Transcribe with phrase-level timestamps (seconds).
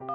[0.00, 0.06] 喂，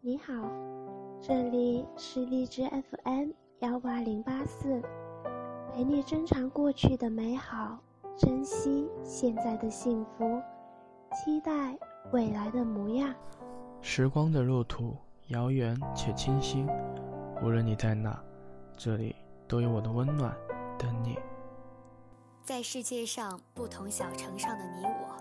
[0.00, 0.32] 你好，
[1.20, 4.80] 这里是荔枝 FM 幺八零八四，
[5.72, 7.76] 陪你珍藏过去的美好，
[8.16, 10.40] 珍惜现在的幸福，
[11.12, 11.76] 期待
[12.12, 13.14] 未来的模样。
[13.80, 14.96] 时光的路途
[15.28, 16.66] 遥远且清晰，
[17.42, 18.20] 无论你在哪，
[18.76, 19.14] 这里
[19.46, 20.36] 都有我的温暖
[20.78, 21.18] 等你。
[22.42, 25.16] 在世界上不同小城上的你我，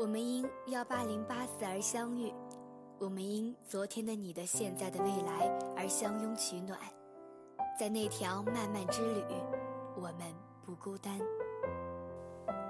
[0.00, 2.32] 我们因幺八零八四而相遇。
[2.98, 6.78] 我们因昨天的你的现在的未来而相拥取暖，
[7.78, 9.24] 在那条漫漫之旅，
[9.96, 10.32] 我们
[10.64, 11.18] 不孤单。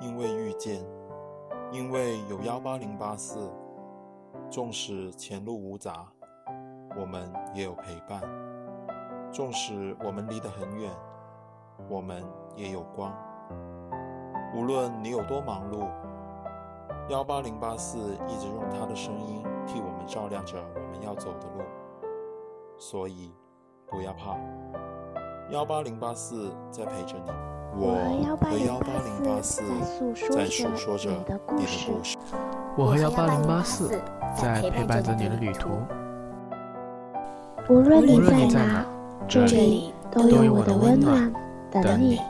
[0.00, 0.82] 因为遇见，
[1.72, 3.50] 因为有幺八零八四，
[4.50, 6.06] 纵使前路无杂，
[7.00, 8.20] 我们也有陪伴；
[9.32, 10.90] 纵使我们离得很远，
[11.88, 12.22] 我们
[12.54, 13.10] 也有光。
[14.54, 15.88] 无论你有多忙碌，
[17.08, 17.98] 幺八零八四
[18.28, 19.42] 一直用他的声音。
[19.64, 21.62] 替我们照亮着我们要走的路，
[22.76, 23.32] 所以
[23.86, 24.36] 不要怕，
[25.50, 27.61] 幺八零八四在陪着你。
[27.74, 28.68] 我和幺八零
[29.24, 29.62] 八四
[30.30, 31.90] 在诉说着你的故事。
[32.76, 33.88] 我和幺八零八四
[34.34, 35.70] 在陪伴着你的旅途。
[37.68, 38.84] 无论你在哪，
[39.28, 41.32] 这里都有我的温暖
[41.70, 42.20] 等你。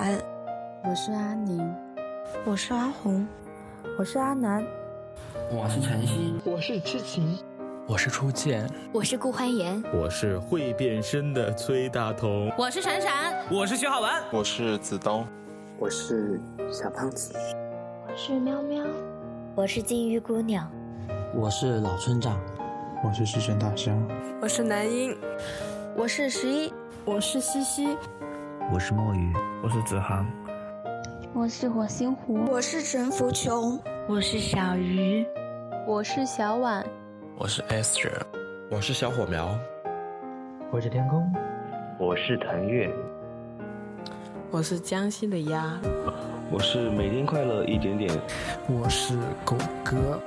[0.00, 0.22] 是暖暖，
[0.82, 1.74] 我是阿宁，
[2.46, 3.26] 我是阿红，
[3.98, 4.64] 我是阿南，
[5.52, 7.38] 我是晨曦，我是知晴，
[7.86, 15.26] 我是初见，我是顾欢颜，我是会变身的崔大同，我是闪闪，我是徐浩文，我是子东，
[15.78, 16.40] 我是
[16.72, 17.34] 小胖子，
[18.08, 18.82] 我是喵喵，
[19.54, 20.66] 我是金鱼姑娘，
[21.34, 22.40] 我是老村长，
[23.04, 23.94] 我是至尊大香，
[24.40, 25.14] 我是男婴，
[25.94, 26.72] 我是十一。
[27.06, 27.96] 我是西西，
[28.72, 29.32] 我是墨鱼，
[29.62, 30.24] 我是子航，
[31.34, 35.26] 我是火星狐，我是陈福琼，我是小鱼，
[35.86, 36.84] 我是小婉，
[37.36, 38.12] 我是 Esther，
[38.70, 39.58] 我是小火苗，
[40.70, 41.32] 我是天空，
[41.98, 42.88] 我是腾月，
[44.52, 45.78] 我是江西的鸭，
[46.50, 48.08] 我是每天快乐一点点，
[48.68, 50.20] 我是狗哥，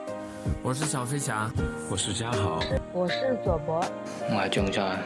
[0.62, 1.50] 我是小飞侠，
[1.90, 2.60] 我是嘉豪，
[2.92, 3.82] 我是左博，
[4.30, 4.98] 我是钟章。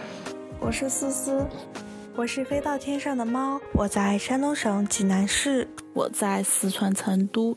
[0.59, 1.45] 我是思思，
[2.17, 3.61] 我是飞到天上的猫。
[3.73, 7.55] 我在山东省济南市，我在四川成都，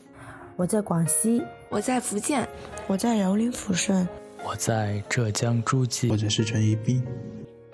[0.55, 2.47] 我在广西，我在福建，
[2.85, 4.07] 我在辽宁抚顺，
[4.45, 7.03] 我在浙江诸暨，我在四川宜宾，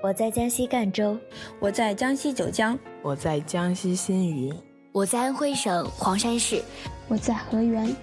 [0.01, 1.19] 我在江西赣州，
[1.59, 4.53] 我在江西九江，我在江西新余，
[4.93, 6.63] 我在安徽省黄山市，
[7.09, 7.93] 我在河源，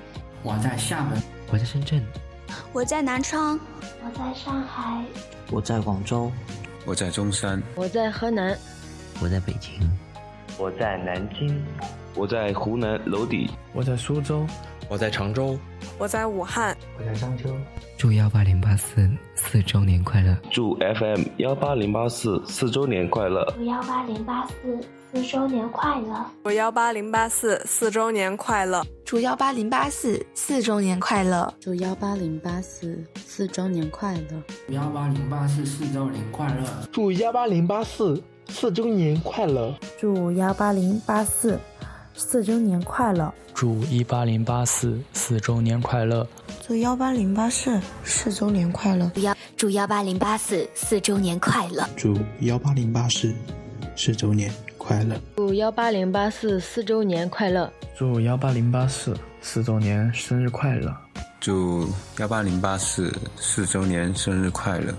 [0.43, 1.19] 我在厦门，
[1.51, 2.05] 我在深圳，
[2.75, 3.59] 我在南昌，
[4.05, 5.03] 我在上海，
[5.51, 6.31] 我在广州。
[6.87, 8.55] 我在中山，我在河南，
[9.25, 9.81] 我在北京，
[10.59, 11.59] 我在南京，
[12.15, 14.47] 我在湖南娄底，我在苏州，
[14.87, 15.59] 我在常州，
[15.97, 17.49] 我在武汉，我在商丘。
[17.97, 20.37] 祝幺八零八四四周年快乐！
[20.51, 23.43] 祝 FM 幺八零八四四周年快乐！
[23.57, 26.27] 祝幺八零八四四周年快乐！
[26.45, 28.87] 祝幺八零八四四周年快乐！
[29.07, 31.55] 祝幺八零八四四周年快乐！
[31.59, 34.43] 祝幺八零八四四周年快乐！
[34.67, 36.67] 祝幺八零八四四周年快乐！
[36.93, 39.75] 祝幺八零八四四周年快乐！
[39.99, 41.59] 祝幺八零八四
[42.15, 43.33] 四周年快乐！
[43.55, 46.27] 祝一八零八四四周年快乐！
[46.67, 49.11] 祝幺八零八四四周年快乐！
[49.17, 51.89] 幺祝幺八零八四四周年快乐！
[51.97, 53.35] 祝幺八零八四
[53.97, 55.17] 四周年快乐！
[55.37, 57.73] 祝幺八零八四四周年快乐！
[57.97, 60.95] 祝幺八零八四四周年生日快乐！
[61.41, 61.89] 祝
[62.19, 64.95] 幺八零八四四周年生日快乐！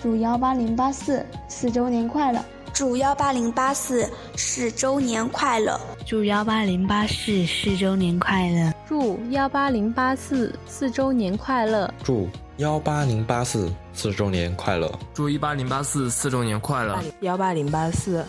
[0.00, 2.44] 祝幺八零八四四周年快乐！
[2.76, 4.06] 祝幺八零八四
[4.36, 5.80] 四周年快乐！
[6.04, 8.70] 祝幺八零八四四周年快乐！
[8.86, 11.90] 祝幺八零八四四周年快乐！
[12.04, 12.28] 祝
[12.58, 14.92] 幺八零八四四周年快乐！
[15.14, 17.02] 祝一八零八四四周年快乐！
[17.20, 18.22] 幺八零八四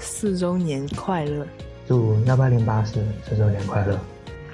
[0.00, 1.46] 四周年快乐！
[1.86, 2.94] 祝幺八零八四
[3.24, 3.96] 四周年快乐！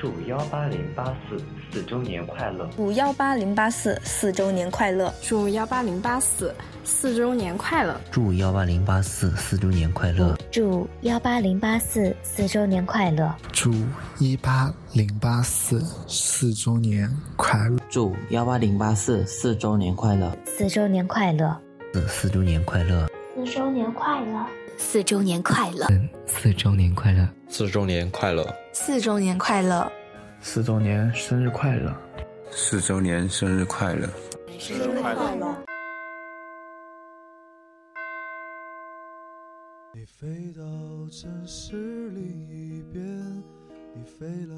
[0.00, 1.42] 祝幺八零八四
[1.72, 2.70] 四周年快乐！
[2.76, 5.12] 祝幺八零八四四周年快乐！
[5.20, 6.54] 祝幺八零八四
[6.84, 8.00] 四周年快乐！
[8.12, 10.36] 祝幺八零八四四周年快乐！
[10.52, 13.34] 祝幺八零八四四周年快乐！
[13.52, 13.74] 祝
[14.20, 17.76] 一八零八四四周年快乐！
[17.90, 20.32] 祝幺八零八四四周年快乐！
[20.44, 21.60] 四周年快乐！
[22.06, 23.08] 四周年快乐！
[23.34, 24.46] 四周年快乐！
[24.80, 25.88] 四周年快乐！
[26.24, 27.28] 四周年快乐！
[27.48, 28.46] 四周年快乐！
[28.72, 29.90] 四周年快乐！
[30.40, 31.92] 四周年生日快乐！
[32.52, 34.08] 四周年生日快乐！
[34.56, 35.64] 生日快乐！
[39.92, 40.62] 你飞到
[41.10, 43.04] 城市另一边，
[43.94, 44.54] 你飞了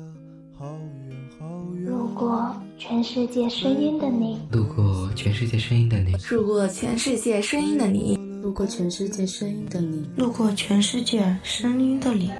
[0.58, 0.78] 好
[1.08, 1.46] 远好
[1.76, 1.90] 远。
[1.90, 12.30] 路过全世界声音的你，路过全世界声音的你，路过全世界声音的你，路过全世界声音的你，路过全世界声音的你，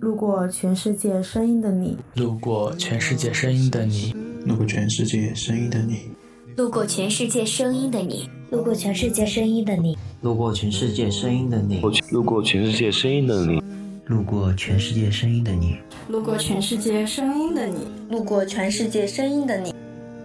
[0.00, 6.10] 路过全世界声音的你，路过全世界声音的你，路过全世界声音的你，
[6.56, 15.76] 路过全世界声音的你，路过全世界声音的你，路过全世界声音的你，路过全世界声音的你，路过全世界声音的你，
[16.08, 16.34] 路过
[16.72, 17.74] 全世界声音的你，
[18.08, 19.72] 路过全世界声音的你，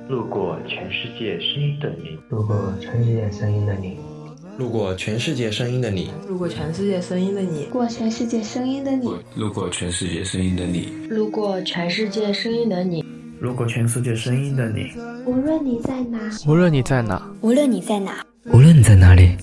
[0.09, 3.97] 路过全世界声音的你，路过全世界声音的你。
[4.57, 13.06] 路过全世界声音的你，路过全世界声音的你，路过全世界声音的你，路过全世界声音的你，路过全世界声音的你，
[13.39, 14.92] 路过全世界声音的你。
[15.27, 16.18] 无论你在哪，
[16.48, 19.38] 无论你在哪，无论你在哪，无论你在哪里，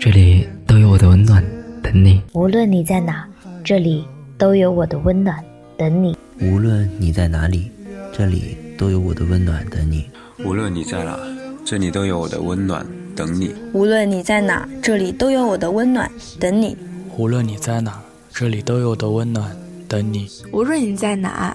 [0.00, 1.44] 这里都有我的温暖
[1.80, 2.20] 等你。
[2.32, 3.28] 无论你在哪，
[3.62, 4.04] 这里
[4.36, 5.44] 都有我的温暖
[5.76, 6.16] 等你。
[6.40, 7.70] 无论你在哪里，
[8.12, 10.06] 这里都有我的温暖等你。
[10.44, 11.16] 无论你在哪，
[11.64, 12.84] 这里都有我的温暖
[13.20, 13.54] 等你。
[13.74, 16.74] 无论你在哪，这里都有我的温暖等你。
[17.18, 18.00] 无论你在哪，
[18.32, 19.54] 这里都有我的温暖
[19.86, 20.26] 等你。
[20.52, 21.54] 无论你在哪，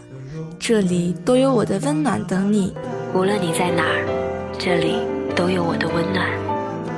[0.60, 2.72] 这里都有我的温暖等你。
[3.16, 3.84] 无论你在哪，
[4.60, 4.94] 这里
[5.36, 6.30] 都有我的温暖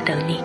[0.06, 0.42] 等你。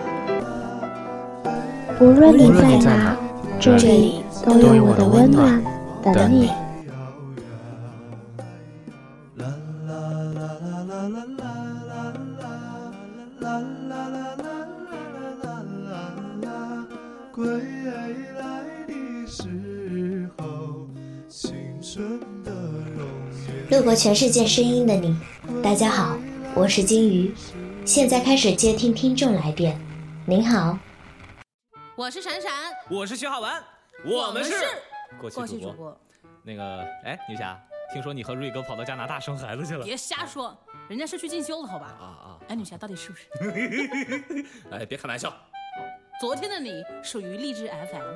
[2.00, 3.16] 无论你在哪，
[3.58, 5.60] 这里都有我的温暖
[6.14, 6.48] 等你。
[23.82, 25.16] 过全世界声音的你，
[25.60, 26.16] 大家好，
[26.54, 27.34] 我是金鱼，
[27.84, 29.76] 现在开始接听听众来电。
[30.24, 30.78] 您好，
[31.96, 32.52] 我是闪闪，
[32.88, 33.50] 我是徐浩文，
[34.04, 34.54] 我们是
[35.20, 36.00] 过气主播。
[36.44, 37.60] 那个，哎，女侠，
[37.92, 39.84] 听说你和瑞哥跑到加拿大生孩子去了？
[39.84, 40.56] 别瞎说，
[40.88, 41.86] 人家是去进修了，好吧？
[42.00, 42.38] 啊啊！
[42.48, 44.46] 哎，女侠到底是不是？
[44.70, 45.34] 哎，别开玩笑。
[46.20, 48.14] 昨天的你属于励志 FM，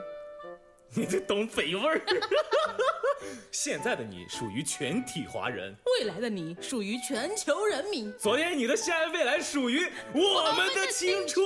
[0.94, 2.00] 你这东北味儿。
[3.50, 8.12] 现在的你属于全体华人，未来的你属于全球人民。
[8.18, 11.44] 昨天你的现在未来属于我们的青春。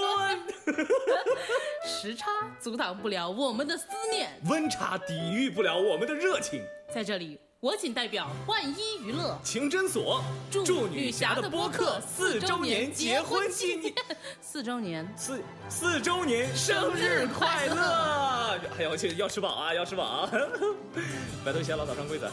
[1.86, 2.26] 时差
[2.60, 6.62] 阻挡不了我们的思念，温差抵御不了我们的热情。
[6.92, 7.38] 在这里。
[7.60, 13.94] 我仅代表万一娱乐情真所祝女侠的播客四周年结婚纪念，
[14.40, 18.58] 四周年四四周年生日快乐！
[18.78, 20.30] 哎呦我去，要吃饱啊，要吃饱啊！
[21.44, 22.30] 白头偕老，早生贵子。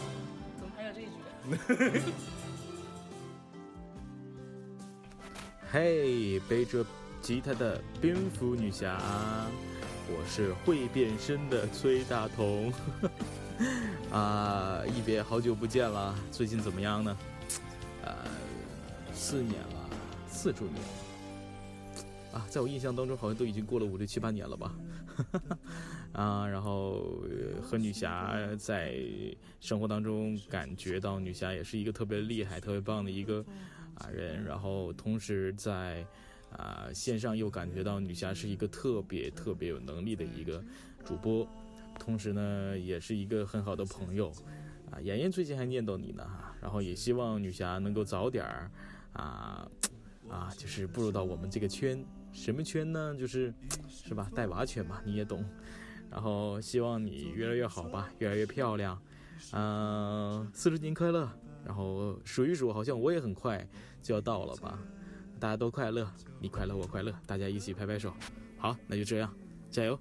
[0.57, 1.07] 怎么还有这一
[2.00, 2.12] 句？
[5.74, 6.86] 嘿，背着
[7.21, 8.98] 吉他的蝙蝠女侠，
[10.07, 12.71] 我是会变身的崔大同。
[14.12, 17.18] 啊，一别好久不见了，最近怎么样呢？
[18.04, 18.15] 呃，
[19.13, 19.89] 四年了，
[20.27, 24.75] 四周年了啊，在我印象当中，好像都已经过了五六七八年了吧？
[26.13, 27.22] 啊，然后
[27.62, 28.96] 和女侠在
[29.60, 33.43] 生活当中感觉到女侠也是一个特别厉害、特别棒的一个
[33.96, 36.05] 啊人，然后同时在
[36.51, 40.63] 啊线上又感觉到女侠是一个特别特别有能力的一个
[41.03, 41.48] 主播。
[42.00, 44.32] 同时呢，也是一个很好的朋友，
[44.92, 46.25] 啊，妍妍最近还念叨你呢，
[46.62, 48.72] 然后也希望女侠能够早点儿，
[49.13, 49.70] 啊，
[50.30, 53.16] 啊，就是步入到我们这个圈，什么圈呢？
[53.18, 53.54] 就是，
[53.89, 54.32] 是吧？
[54.34, 55.44] 带娃圈嘛，你也懂。
[56.10, 58.98] 然后希望你越来越好吧，越来越漂亮，
[59.51, 61.30] 嗯，四十年快乐。
[61.66, 63.68] 然后数一数，好像我也很快
[64.01, 64.80] 就要到了吧，
[65.38, 68.13] 大家都快乐，你快乐我快乐，大家一起拍拍手。
[68.58, 69.30] 好，那就这样，
[69.70, 70.00] 加油。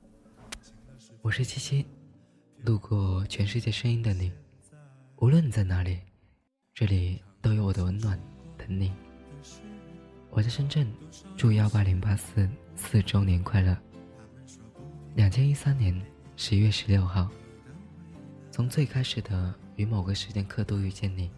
[1.26, 1.85] 我是七七，
[2.62, 4.30] 路过全世界声音的你，
[5.16, 5.99] 无论你在哪里，
[6.73, 8.16] 这里都有我的温暖
[8.56, 8.92] 等你。
[10.30, 10.87] 我在深圳，
[11.37, 13.76] 祝幺八零八四四周年快乐。
[15.16, 16.00] 两千一三年
[16.37, 17.28] 十一月十六号，
[18.52, 21.28] 从最开始的与某个时间刻度遇见你，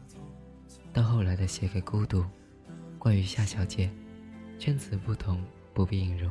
[0.92, 2.22] 到后来的写给孤独，
[2.98, 3.90] 关于夏小姐，
[4.58, 5.42] 圈子不同，
[5.72, 6.30] 不必引用。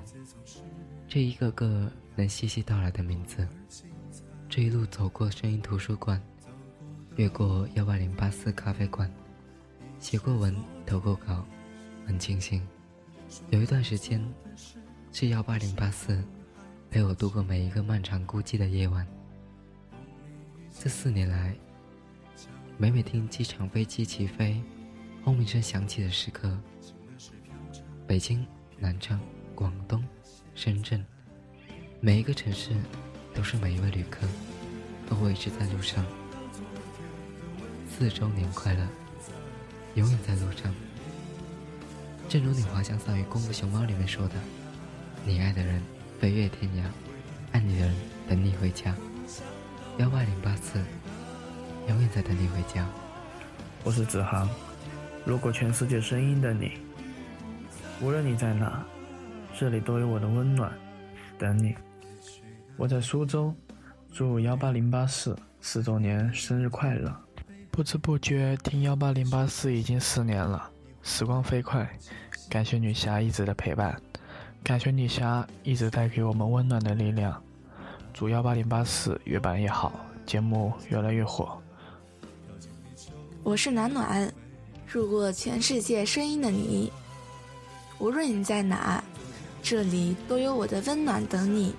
[1.07, 3.47] 这一个个能细细道来的名字，
[4.49, 6.19] 这一路走过声音图书馆，
[7.15, 9.07] 越过幺八零八四咖啡馆，
[9.99, 11.45] 写过文，投过稿，
[12.07, 12.67] 很庆幸，
[13.51, 14.19] 有一段时间，
[15.11, 16.23] 是幺八零八四
[16.89, 19.05] 陪我度过每一个漫长孤寂的夜晚。
[20.71, 21.55] 这四年来，
[22.79, 24.59] 每每听机场飞机起飞，
[25.23, 26.57] 轰鸣声响起的时刻，
[28.07, 28.43] 北京、
[28.79, 29.19] 南昌、
[29.53, 30.03] 广东、
[30.55, 31.05] 深圳，
[31.99, 32.69] 每一个城市，
[33.33, 34.27] 都是每一位旅客，
[35.09, 36.05] 都会一直在路上。
[37.89, 38.87] 四周年快乐，
[39.95, 40.71] 永远在路上。
[42.29, 44.35] 正如你滑翔伞与功夫熊猫里面说的
[45.25, 45.81] ：“你爱的人
[46.19, 46.83] 飞越天涯，
[47.51, 47.95] 爱你的人
[48.29, 48.93] 等你回家。”
[49.97, 50.79] 幺八零八四，
[51.89, 52.87] 永远在等你回家。
[53.83, 54.47] 我是子航，
[55.25, 56.73] 路过全世界声音的你，
[58.01, 58.85] 无论你在哪，
[59.57, 60.71] 这里都有我的温暖，
[61.39, 61.75] 等你。
[62.77, 63.51] 我在苏州，
[64.13, 67.11] 祝幺八零八四四周年生日快乐！
[67.71, 70.69] 不知不觉听幺八零八四已经四年了，
[71.01, 71.89] 时光飞快，
[72.47, 73.99] 感谢女侠一直的陪伴，
[74.63, 77.41] 感谢女侠一直带给我们温暖的力量。
[78.13, 79.91] 祝幺八零八四越办越好，
[80.23, 81.59] 节目越来越火。
[83.41, 84.31] 我是暖暖，
[84.93, 86.93] 路过全世界声音的你，
[87.97, 89.03] 无论你在哪，
[89.63, 91.73] 这里都有我的温暖等你。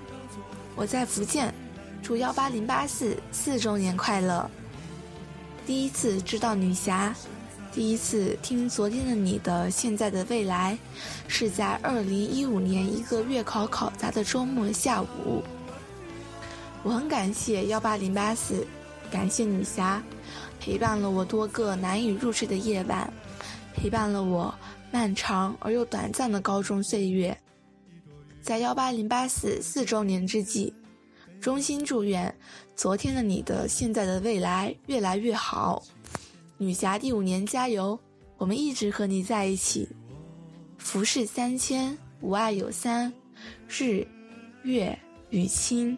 [0.78, 1.52] 我在福建，
[2.04, 4.48] 祝幺八零八四四周年快乐。
[5.66, 7.12] 第一次知道女侠，
[7.72, 10.78] 第一次听昨天的你的现在的未来，
[11.26, 15.42] 是在二零一五年一个月考考砸的周末下午。
[16.84, 18.64] 我很感谢幺八零八四，
[19.10, 20.00] 感谢女侠，
[20.60, 23.12] 陪伴了我多个难以入睡的夜晚，
[23.74, 24.54] 陪伴了我
[24.92, 27.36] 漫长而又短暂的高中岁月。
[28.48, 30.72] 在幺八零八四四周年之际，
[31.38, 32.34] 衷心祝愿
[32.74, 35.82] 昨天的你的现在的未来越来越好。
[36.56, 38.00] 女侠第五年加油，
[38.38, 39.86] 我们一直和你在一起。
[40.78, 43.12] 浮世三千，吾爱有三：
[43.68, 44.02] 日、
[44.62, 45.94] 月与卿。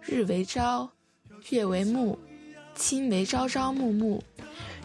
[0.00, 0.88] 日为朝，
[1.50, 2.18] 月为暮，
[2.74, 4.24] 卿为朝朝暮暮。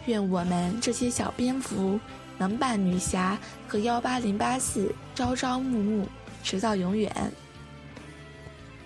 [0.05, 1.97] 愿我们这些小蝙蝠
[2.37, 3.39] 能伴女侠
[3.69, 6.05] 和幺八零八四朝朝暮暮，
[6.43, 7.11] 直到永远。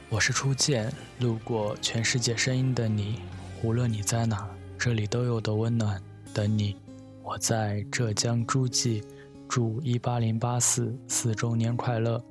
[0.10, 3.19] 我是初见，路过全世界声音的你，
[3.63, 6.01] 无论你在哪，这里都有的温暖
[6.33, 6.75] 等你。
[7.24, 9.03] 我在浙江诸暨，
[9.48, 12.24] 祝一八零八四四周年快乐。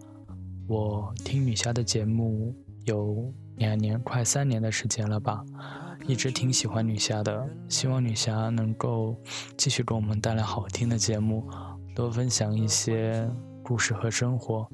[0.69, 3.33] 我听女侠的节目有。
[3.57, 5.45] 两年快三年的时间了吧，
[6.07, 9.15] 一直挺喜欢女侠的，希望女侠能够
[9.59, 11.47] 继续给我们带来好听的节目，
[11.95, 13.31] 多分享一些
[13.63, 14.67] 故事和生活。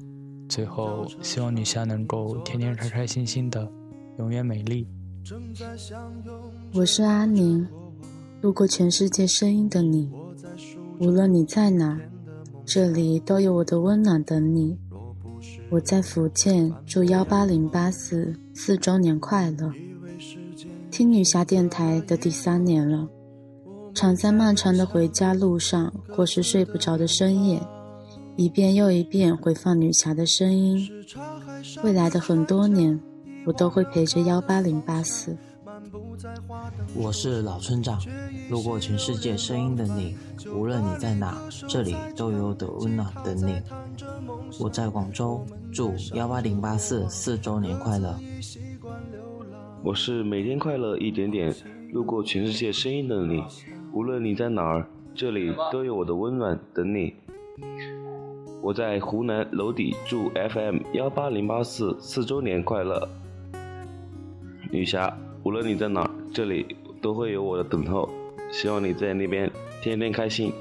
[0.49, 3.71] 最后，希望女侠能够天天开开心心的，
[4.17, 4.87] 永远美丽。
[6.73, 7.67] 我是阿宁，
[8.41, 10.11] 路过全世界声音的你，
[10.99, 11.99] 无论你在哪，
[12.65, 14.75] 这里都有我的温暖等你。
[15.69, 19.71] 我在福建，祝幺八零八四四周年快乐！
[20.89, 23.07] 听女侠电台的第三年了，
[23.93, 27.61] 常在漫长的回家路上，或是睡不着的深夜，
[28.39, 30.89] 一遍又一遍回放女侠的声音。
[31.83, 32.97] 未来的很多年，
[33.45, 35.35] 我都会陪着幺八零八四。
[36.95, 37.99] 我是老村长，
[38.49, 40.15] 路过全世界声音的你，
[40.55, 43.61] 无论你在哪，这里都有的温暖等你。
[44.57, 48.17] 我在广州，祝幺八零八四四周年快乐。
[49.83, 51.53] 我是每天快乐一点点，
[51.91, 53.43] 路过全世界声音的你，
[53.91, 57.13] 无论你在哪儿，这里都有我的温暖等你。
[58.61, 63.07] 我在湖南娄底，祝 FM 幺八零八四四周年快乐。
[64.69, 68.09] 女侠，无论你在哪，这里都会有我的等候，
[68.51, 69.49] 希望你在那边
[69.81, 70.53] 天天开心。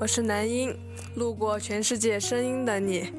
[0.00, 0.74] 我是南音。
[1.14, 3.10] 路过全世界声音的你，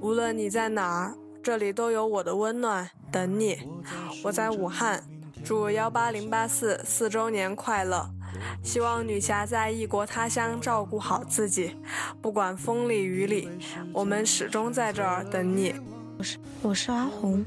[0.00, 3.58] 无论你在哪，这里都有我的温暖等你。
[4.24, 5.04] 我在武汉，
[5.44, 8.10] 祝幺八零八四四周年快乐！
[8.62, 11.76] 希望女侠在异国他乡照顾好自己，
[12.20, 13.48] 不管风里雨里，
[13.92, 15.74] 我们始终在这儿等你。
[16.18, 17.44] 我是我是阿红，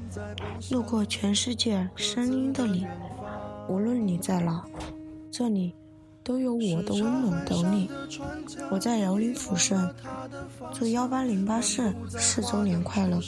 [0.71, 2.88] 路过全世界声音的你，
[3.67, 4.63] 无论你在哪，
[5.31, 5.74] 这里。
[6.24, 7.89] 都有我的温暖等你。
[8.69, 9.91] 我在辽宁抚顺，
[10.71, 13.19] 祝幺八零八四四周年快乐。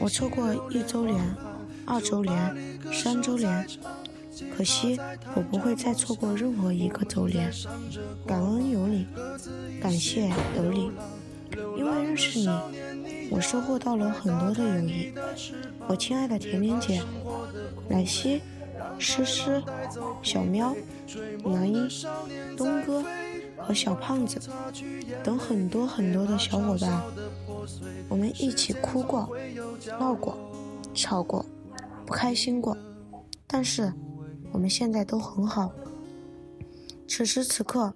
[0.00, 1.22] 我错过一周年、
[1.84, 3.68] 二周年、三周年，
[4.56, 4.98] 可惜
[5.34, 7.50] 我不会再错过任何一个周年。
[8.26, 9.06] 感恩有你，
[9.80, 10.90] 感谢有你，
[11.76, 15.12] 因为认识你，我收获到了很多的友谊。
[15.88, 17.02] 我亲爱的甜甜姐，
[17.88, 18.40] 奶昔。
[18.98, 19.62] 诗诗、
[20.22, 20.74] 小喵、
[21.44, 21.88] 南一、
[22.56, 23.02] 东哥
[23.56, 24.38] 和小胖子
[25.22, 27.02] 等很多很多的小伙伴，
[28.08, 29.28] 我们一起哭过、
[29.98, 30.36] 闹过、
[30.92, 31.44] 吵过、
[32.04, 32.76] 不开心过，
[33.46, 33.92] 但是
[34.54, 35.72] 我们现在都很好。
[37.08, 37.92] 此时此刻，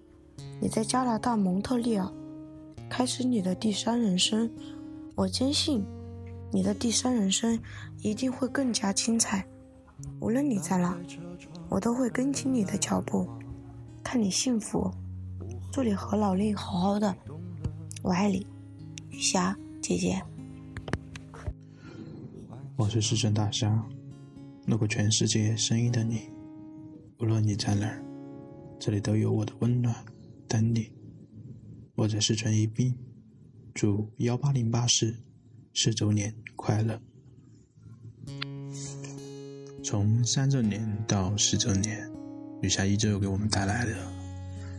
[0.60, 2.12] 你在加拿大蒙特利尔
[2.90, 4.50] 开始你的第三人生，
[5.14, 5.84] 我坚信
[6.50, 7.56] 你的第三人生
[8.02, 9.46] 一定会更加精彩。
[10.18, 10.98] 无论你在哪，
[11.68, 13.28] 我都会跟紧你的脚步，
[14.02, 14.90] 看你幸福，
[15.70, 17.16] 祝你和老令好好的，
[18.02, 18.44] 我爱你，
[19.10, 20.20] 雨霞姐姐。
[22.74, 23.80] 我是市政大虾，
[24.66, 26.28] 路过全世界声音的你，
[27.20, 28.00] 无论你在哪儿，
[28.78, 29.92] 这里都有我的温暖
[30.46, 30.88] 等你。
[31.96, 32.94] 我在四川宜宾，
[33.74, 35.12] 祝幺八零八四
[35.74, 37.00] 四周年快乐。
[39.82, 42.08] 从三周年到十周年，
[42.62, 43.96] 雨霞依旧给我们带来的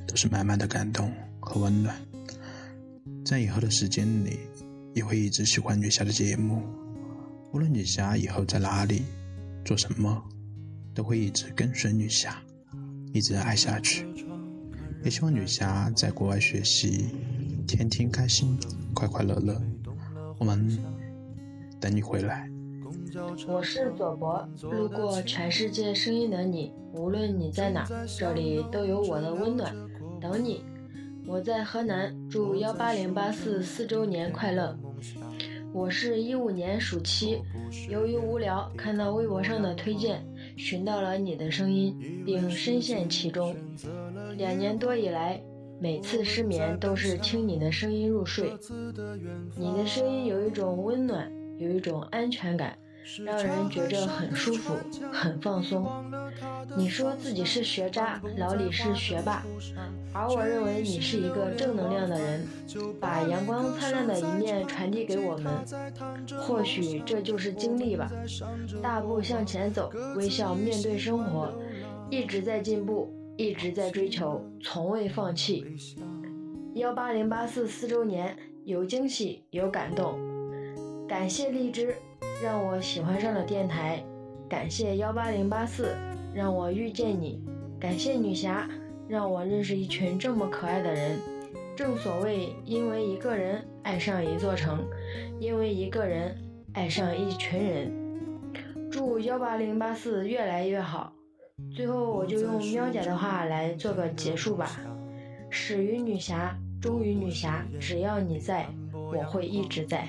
[0.07, 1.93] 都是满满的感动和温暖。
[3.25, 4.39] 在以后的时间里，
[4.95, 6.63] 也会一直喜欢雨霞的节目。
[7.51, 9.03] 无论雨霞以后在哪里
[9.65, 10.23] 做什么，
[10.99, 12.43] 都会一直跟随女侠，
[13.13, 14.05] 一直爱下去。
[15.01, 17.15] 也希望女侠在国外学习，
[17.65, 18.59] 天天开心，
[18.93, 19.61] 快快乐乐。
[20.37, 20.77] 我们
[21.79, 22.49] 等你回来。
[23.47, 27.87] 我是左博，路过全世界声音的你，无论你在哪，
[28.17, 29.73] 这里都有我的温暖
[30.19, 30.65] 等你。
[31.25, 34.77] 我在河南，祝幺八零八四四周年快乐。
[35.71, 37.41] 我是一五年暑期，
[37.87, 40.25] 由于无聊，看到微博上的推荐，
[40.59, 43.55] 寻到了你的声音，并深陷其中。
[44.35, 45.41] 两年多以来，
[45.79, 48.51] 每次失眠都是听你的声音入睡。
[49.55, 52.77] 你的声音有一种温暖，有一种安全感。
[53.25, 54.75] 让人觉着很舒服，
[55.11, 55.87] 很放松。
[56.77, 59.43] 你说自己是学渣，老李是学霸，
[60.13, 62.47] 而我认为你是一个正能量的人，
[62.99, 65.51] 把阳光灿烂的一面传递给我们。
[66.39, 68.11] 或许这就是经历吧。
[68.81, 71.51] 大步向前走，微笑面对生活，
[72.09, 75.65] 一直在进步，一直在追求，从未放弃。
[76.75, 80.19] 幺八零八四四周年，有惊喜，有感动，
[81.07, 81.95] 感谢荔枝。
[82.41, 84.01] 让我喜欢上了电台，
[84.47, 85.93] 感谢幺八零八四，
[86.33, 87.37] 让我遇见你；
[87.77, 88.65] 感谢女侠，
[89.09, 91.19] 让我认识一群这么可爱的人。
[91.75, 94.85] 正所谓，因为一个人爱上一座城，
[95.39, 96.33] 因为一个人
[96.73, 97.91] 爱上一群人。
[98.89, 101.11] 祝幺八零八四越来越好。
[101.75, 104.79] 最后，我就用喵姐的话来做个结束吧：
[105.49, 110.07] 始于女侠，终于女侠，只要你在，我会一直在。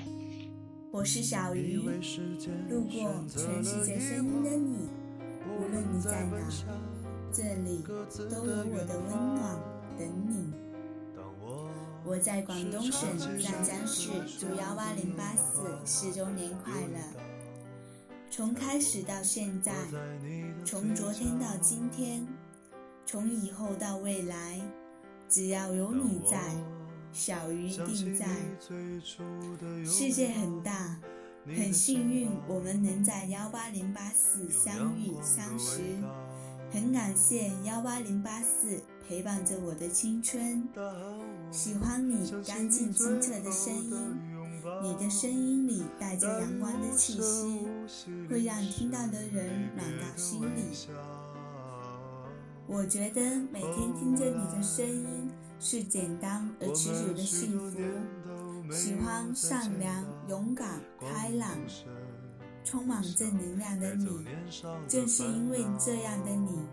[0.93, 1.77] 我是小鱼，
[2.69, 4.89] 路过全世界声音的你，
[5.47, 6.37] 无论你在哪，
[7.33, 7.85] 这里
[8.29, 9.57] 都有我的温暖
[9.97, 10.53] 等你。
[12.05, 16.99] 我在广东省湛江市，祝幺八零八四十周年快乐。
[18.29, 19.73] 从开始到现在，
[20.65, 22.27] 从昨天到今天，
[23.07, 24.61] 从以后到未来，
[25.29, 26.53] 只要有你在。
[27.13, 28.27] 小鱼定在。
[29.85, 30.99] 世界很大，
[31.47, 35.81] 很幸运我们能在幺八零八四相遇相识，
[36.71, 40.69] 很感谢幺八零八四陪伴着我的青春。
[41.51, 44.17] 喜欢你干净清澈的声音，
[44.83, 47.67] 你的声音里带着阳光的气息，
[48.29, 50.63] 会让听到的人暖到心里。
[52.69, 53.21] 我觉得
[53.51, 55.29] 每天听着你的声音。
[55.61, 58.73] 是简单而持久的幸福。
[58.73, 61.51] 喜欢善良、勇敢、开朗、
[62.65, 64.27] 充满正能量的你。
[64.89, 66.67] 正是因为这样的你，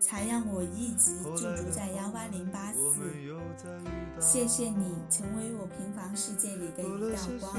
[0.00, 2.78] 才让我一直驻足在幺八零八四。
[4.18, 7.54] 谢谢你，成为我平凡世界里的一道光。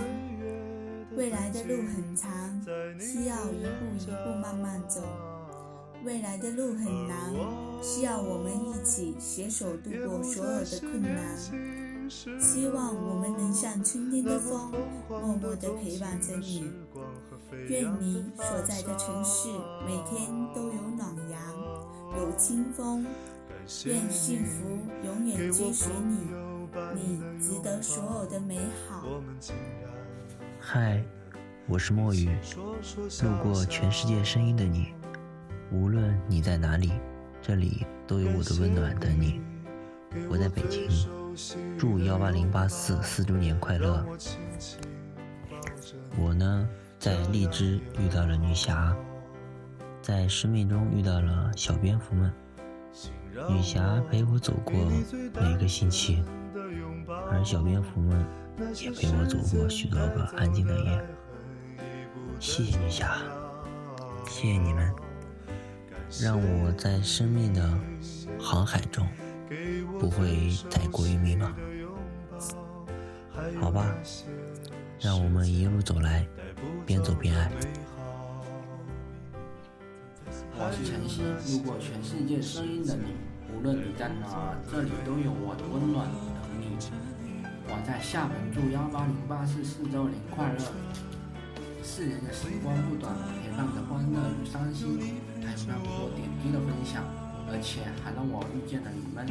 [1.15, 2.61] 未来的路很长，
[2.99, 5.03] 需要一步一步慢慢走。
[6.05, 7.33] 未来的路很难，
[7.81, 11.37] 需要我们一起携手度过所有的困难。
[12.39, 14.71] 希望我们能像春天的风，
[15.09, 16.71] 默默地陪伴着你。
[17.67, 19.49] 愿你所在的城市
[19.85, 21.41] 每天都有暖阳，
[22.17, 23.05] 有清风。
[23.85, 24.67] 愿幸福
[25.05, 26.17] 永远追随你，
[26.95, 28.57] 你值得所有的美
[28.87, 29.05] 好。
[30.59, 31.03] 嗨，
[31.67, 32.29] 我是墨雨，
[33.21, 34.93] 路过全世界声音的你。
[35.71, 36.91] 无论你在哪里，
[37.41, 39.41] 这里都有我的温暖等你。
[40.29, 40.89] 我在北京，
[41.77, 44.03] 祝幺八零八四四周年快乐。
[46.17, 48.95] 我呢，在荔枝遇到了女侠，
[50.01, 52.33] 在生命中遇到了小蝙蝠们。
[53.47, 54.73] 女侠陪我走过
[55.39, 56.23] 每个星期，
[57.31, 58.25] 而小蝙蝠们
[58.75, 61.01] 也陪我走过许多个安静的夜。
[62.39, 63.17] 谢谢女侠，
[64.25, 64.91] 谢谢你们，
[66.17, 67.69] 让我在生命的
[68.39, 69.07] 航海中
[69.99, 71.51] 不会太过于迷茫。
[73.61, 73.93] 好吧，
[74.99, 76.27] 让我们一路走来，
[76.85, 77.51] 边走边爱。
[80.57, 81.21] 我是晨曦，
[81.53, 83.13] 路过全世界声音的你，
[83.53, 86.75] 无论你在哪，这里都有我的温暖等你。
[87.67, 90.59] 我在厦门祝幺八零八四四周年快乐。
[91.83, 97.03] 四年的时光不短，陪伴着欢乐与伤心，还有那么多点滴的分享，
[97.51, 99.27] 而且还让我遇见了你们。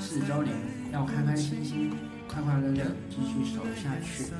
[0.00, 0.54] 四周年
[0.92, 1.92] 要开开心心，
[2.28, 4.32] 快快乐乐继续走下去。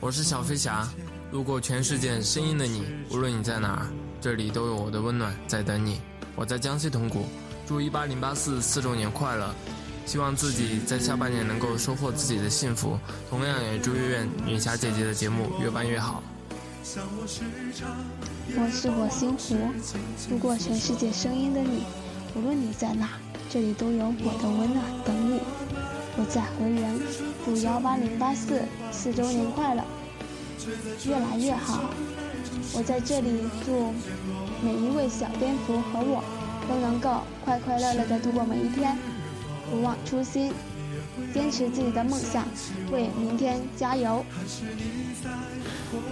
[0.00, 0.88] 我是小飞侠，
[1.32, 3.86] 路过全世界声音的你，无论你在哪。
[4.20, 6.00] 这里都有我的温暖在等你。
[6.34, 7.26] 我在江西铜鼓，
[7.66, 9.54] 祝一八零八四四周年快乐！
[10.06, 16.22] 希望自己在下半年能够收获自己的幸福，同样也祝月月女侠姐姐的节目越办越好。
[16.80, 19.56] 我是火星湖，
[20.30, 21.82] 路过全世界声音的你，
[22.34, 23.10] 无论你在哪，
[23.50, 25.40] 这里都有我的温暖等你。
[26.16, 26.98] 我在河源，
[27.44, 28.62] 祝幺八零八四
[28.92, 29.82] 四周年快乐，
[31.06, 31.90] 越来越好。
[32.74, 33.28] 我在这里
[33.66, 33.92] 祝
[34.62, 36.22] 每一位小蝙蝠和我
[36.68, 38.96] 都能够快快乐乐地度过每一天，
[39.70, 40.52] 不忘初心，
[41.34, 42.46] 坚持自己的梦想，
[42.92, 44.24] 为明天加油。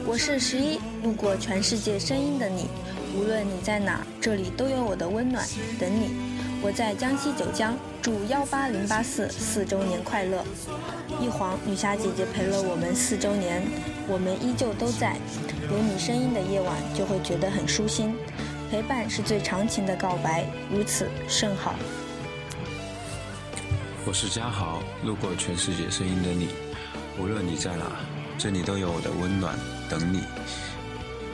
[0.07, 2.68] 我是十一，路过全世界声音的你，
[3.16, 5.46] 无论你在哪，这里都有我的温暖
[5.79, 6.11] 等你。
[6.62, 10.44] 我在江西九江，祝幺八零八四四周年快乐。
[11.20, 13.62] 一晃，女侠姐姐陪了我们四周年，
[14.09, 15.16] 我们依旧都在。
[15.70, 18.14] 有你声音的夜晚，就会觉得很舒心。
[18.70, 21.75] 陪伴是最长情的告白，如此甚好。
[24.07, 26.49] 我是嘉豪，路过全世界声音的你，
[27.18, 27.85] 无论你在哪，
[28.38, 30.22] 这里都有我的温暖等你。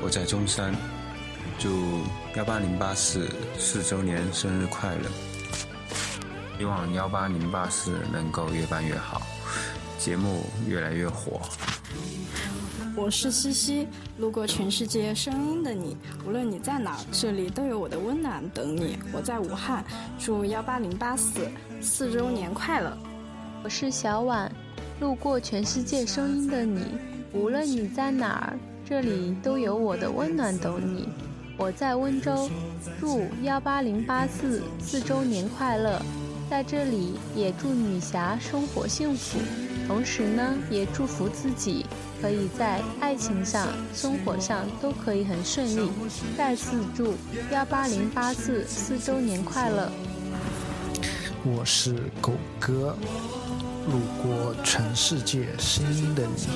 [0.01, 0.75] 我在中山，
[1.59, 2.03] 祝
[2.37, 5.11] 幺八零八四四周年生日快乐！
[6.59, 9.23] 希望幺八零八四能够越办越好，
[9.99, 11.41] 节目越来越火。
[12.95, 13.89] 我是西西，
[14.19, 18.99] 路过全世界声音的你，无论你在哪，这里都有我的温暖等你。
[19.13, 19.85] 我在武汉，
[20.21, 22.97] 祝幺八零八四四周年快乐。
[23.65, 24.51] 我是小婉，
[25.03, 26.81] 路过全世界声音的你，
[27.33, 28.57] 无论你在哪儿，
[28.89, 31.09] 这里都有我的温暖等你。
[31.57, 32.49] 我在温州，
[33.01, 36.01] 祝幺八零八四四周年快乐，
[36.49, 39.41] 在这里也祝女侠生活幸福。
[39.89, 41.85] 同时呢，也祝福自己
[42.21, 45.91] 可以在爱情上、生活上都可以很顺利。
[46.39, 47.15] 再次祝
[47.51, 49.91] 幺八零八四四周年快乐！
[51.45, 52.97] 我是狗哥，
[53.87, 56.47] 路过全世界声音的你，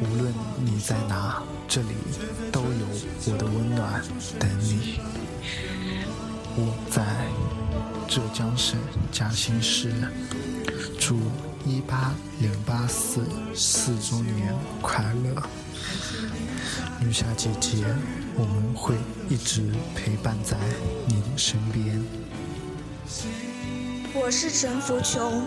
[0.00, 0.32] 无论
[0.64, 1.88] 你在哪，这里
[2.52, 2.86] 都有
[3.26, 4.02] 我的温暖
[4.38, 5.00] 等你。
[6.56, 7.02] 我在
[8.08, 8.78] 浙江省
[9.10, 9.92] 嘉兴市，
[10.98, 11.18] 祝。
[11.66, 13.22] 一八零八四
[13.54, 15.42] 四周年快乐，
[17.00, 17.86] 女侠姐姐，
[18.34, 18.94] 我们会
[19.30, 20.58] 一直陪伴在
[21.06, 22.04] 你的身边。
[24.12, 25.46] 我是陈福琼，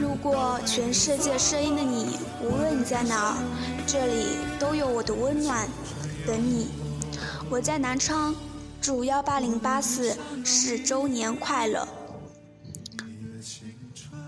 [0.00, 3.36] 路过全世界声音的你，无论你在哪儿，
[3.86, 5.68] 这里都有我的温暖
[6.26, 6.68] 等你。
[7.50, 8.34] 我在南昌，
[8.80, 11.86] 祝幺八零八四四周年快乐。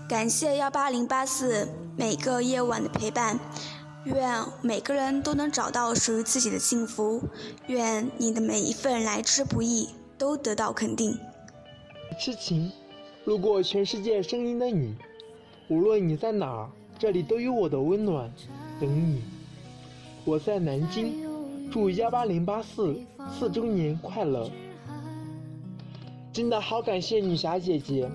[0.07, 3.39] 感谢幺八零八四每个夜晚的陪伴，
[4.03, 7.23] 愿每个人都能找到属于自己的幸福，
[7.65, 11.17] 愿你的每一份来之不易都得到肯定。
[12.19, 12.71] 痴情，
[13.25, 14.93] 路过全世界声音的你，
[15.67, 18.31] 无论你在哪，这里都有我的温暖
[18.79, 19.19] 等你。
[20.23, 21.11] 我在南京，
[21.71, 22.95] 祝幺八零八四
[23.31, 24.47] 四周年快乐！
[26.31, 28.07] 真的好感谢女侠姐姐。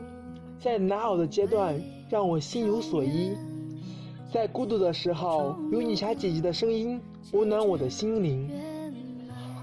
[0.61, 3.33] 在难熬的阶段，让我心有所依；
[4.33, 7.01] 在孤独的时候，有女侠姐姐的声音
[7.33, 8.49] 温暖我的心灵。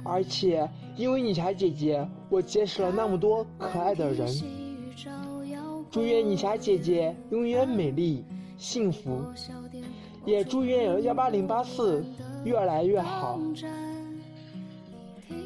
[0.03, 4.27] 而且，因为女侠姐姐，我结识了那么多可爱的人。
[5.97, 8.23] 祝愿女侠姐姐永远美丽
[8.55, 9.19] 幸福，
[10.25, 12.05] 也祝愿幺八零八四
[12.45, 13.39] 越来越好。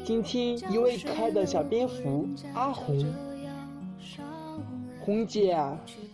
[0.04, 3.02] 今天一位可爱的小蝙蝠阿红，
[5.00, 5.56] 红姐，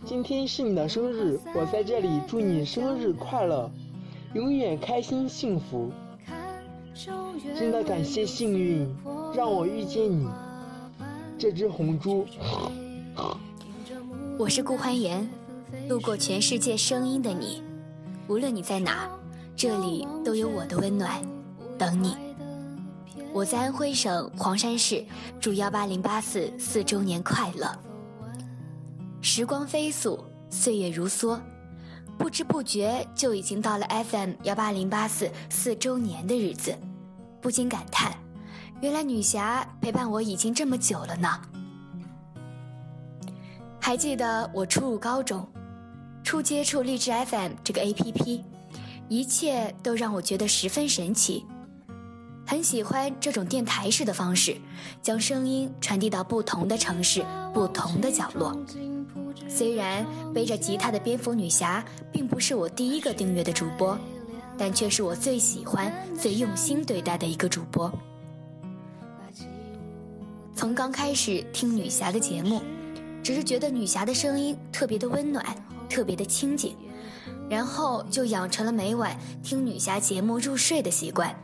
[0.05, 3.69] 今天是你的生日，我在这里祝你生日快乐，
[4.35, 5.91] 永远开心幸福。
[7.57, 8.87] 真的感谢幸运，
[9.35, 10.25] 让我遇见你，
[11.37, 12.25] 这只红猪。
[14.39, 15.29] 我是顾欢颜，
[15.89, 17.61] 路过全世界声音的你，
[18.29, 19.09] 无论你在哪，
[19.53, 21.21] 这里都有我的温暖
[21.77, 22.15] 等你。
[23.33, 25.03] 我在安徽省黄山市，
[25.41, 27.69] 祝幺八零八四四周年快乐。
[29.19, 30.17] 时光飞速，
[30.49, 31.37] 岁月如梭，
[32.17, 36.73] 不知不觉就已经到了 FM 幺八零八四四周年的日子，
[37.41, 38.13] 不禁感叹，
[38.79, 41.27] 原来女侠陪伴我已经这么久了呢。
[43.81, 45.47] 还记得我初入高中，
[46.23, 48.41] 初接触励志 FM 这个 APP，
[49.07, 51.45] 一切都让我觉得十分神奇。
[52.45, 54.57] 很喜欢这种电台式的方式，
[55.01, 58.55] 将声音传递到不同的城市、不同的角落。
[59.47, 63.97] 虽然背着吉他的蝙蝠女侠并不是我第一个订阅的主播，
[64.57, 67.91] 但却是我最喜欢、最用心对待的一个主播。
[70.55, 72.61] 从刚开始听女侠的节目，
[73.23, 75.45] 只是觉得女侠的声音特别的温暖，
[75.89, 76.75] 特别的清静，
[77.49, 81.35] 然后就养成了每晚听女侠节目入睡的习惯。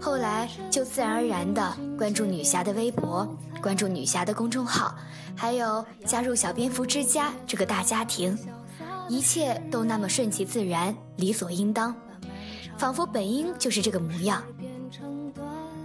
[0.00, 3.26] 后来就自然而然的关注女侠的微博，
[3.60, 4.94] 关注女侠的公众号，
[5.34, 8.38] 还有加入小蝙蝠之家这个大家庭，
[9.08, 11.92] 一切都那么顺其自然，理所应当，
[12.76, 14.40] 仿佛本应就是这个模样。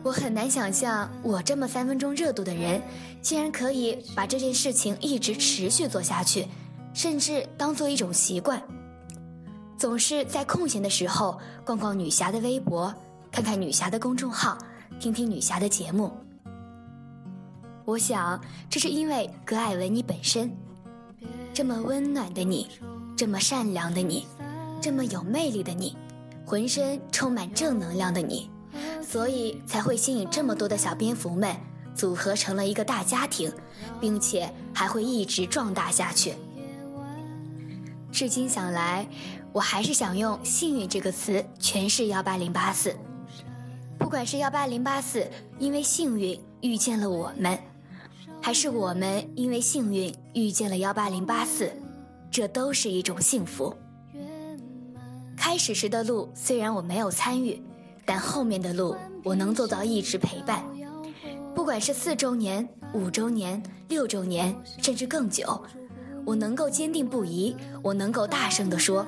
[0.03, 2.81] 我很难想象，我这么三分钟热度的人，
[3.21, 6.45] 竟然可以把这件事情一直持续做下去，
[6.93, 8.61] 甚至当做一种习惯。
[9.77, 12.93] 总是在空闲的时候逛逛女侠的微博。
[13.31, 14.55] 看看女侠的公众号，
[14.99, 16.11] 听听女侠的节目。
[17.83, 18.39] 我想，
[18.69, 20.55] 这是因为格艾文你本身，
[21.51, 22.67] 这么温暖的你，
[23.17, 24.27] 这么善良的你，
[24.79, 25.97] 这么有魅力的你，
[26.45, 28.51] 浑身充满正能量的你，
[29.01, 31.55] 所以才会吸引这么多的小蝙蝠们
[31.95, 33.51] 组合成了一个大家庭，
[33.99, 36.33] 并且还会一直壮大下去。
[38.12, 39.07] 至今想来，
[39.51, 42.95] 我还是想用“幸运”这个词诠释幺八零八四。
[43.97, 47.57] 不管是幺八零八四因为幸运遇见了我们，
[48.41, 51.71] 还是我们因为幸运遇见了幺八零八四，
[52.29, 53.75] 这都是一种幸福。
[55.36, 57.62] 开始时的路虽然我没有参与，
[58.05, 60.63] 但后面的路我能做到一直陪伴。
[61.55, 65.63] 不管是四周年、五周年、六周年，甚至更久，
[66.25, 69.05] 我能够坚定不移，我能够大声地说：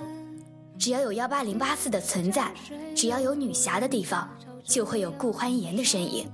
[0.77, 2.53] 只要有幺八零八四的存在，
[2.95, 4.29] 只要有女侠的地方。
[4.67, 6.27] 就会有顾欢颜的身影。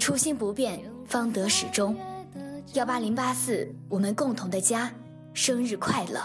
[0.00, 1.96] 初心不变，方得始终。
[2.72, 4.90] 幺八零八四，我们共同的家，
[5.32, 6.20] 生日快乐！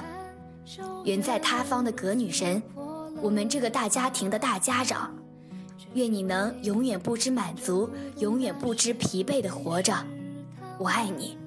[1.05, 2.59] 远在他方的葛女神，
[3.21, 5.15] 我们这个大家庭的大家长，
[5.95, 9.93] 愿你能永远不知满足，永远不知疲惫的活着。
[10.79, 11.37] 我爱你。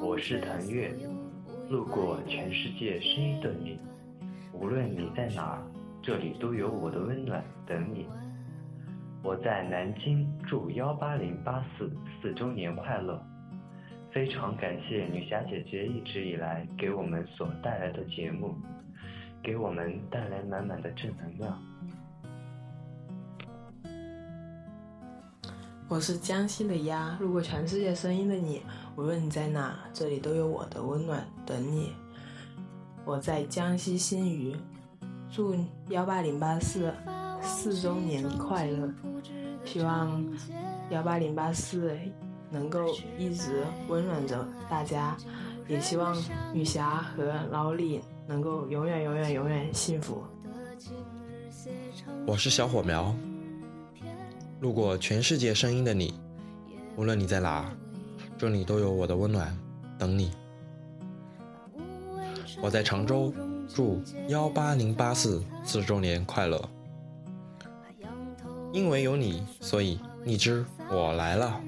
[0.00, 0.94] 我是谭月，
[1.68, 3.78] 路过全世界声音的你，
[4.52, 5.62] 无论你在哪儿。
[6.02, 8.06] 这里都有我的温暖等你。
[9.22, 13.18] 我在南京祝幺八零八四四周年快乐！
[14.12, 18.54] 非常感谢女侠姐姐一直以来给我们所带来的节目，
[19.44, 21.62] 给我们带来满满的正能量。
[25.86, 28.62] 我是江西的鸭，路过全世界声音的你，
[28.96, 31.92] 无论你在哪，这里都有我的温暖等你。
[33.04, 34.56] 我在江西新余。
[35.30, 35.54] 祝
[35.88, 36.94] 幺八零八四
[37.42, 38.88] 四周年快乐！
[39.64, 40.24] 希望
[40.90, 41.98] 幺八零八四
[42.50, 45.16] 能够一直温暖着大家，
[45.66, 46.16] 也希望
[46.54, 50.22] 女侠和老李能够永远、永远、永远幸福。
[52.26, 53.14] 我是小火苗，
[54.60, 56.14] 路过全世界声音的你，
[56.96, 57.70] 无论你在哪，
[58.36, 59.56] 这里都有我的温暖
[59.98, 60.32] 等你。
[62.60, 63.32] 我在常州。
[63.74, 66.62] 祝幺八零八四四周年快乐！
[68.72, 71.60] 因为有你，所以荔枝我来了。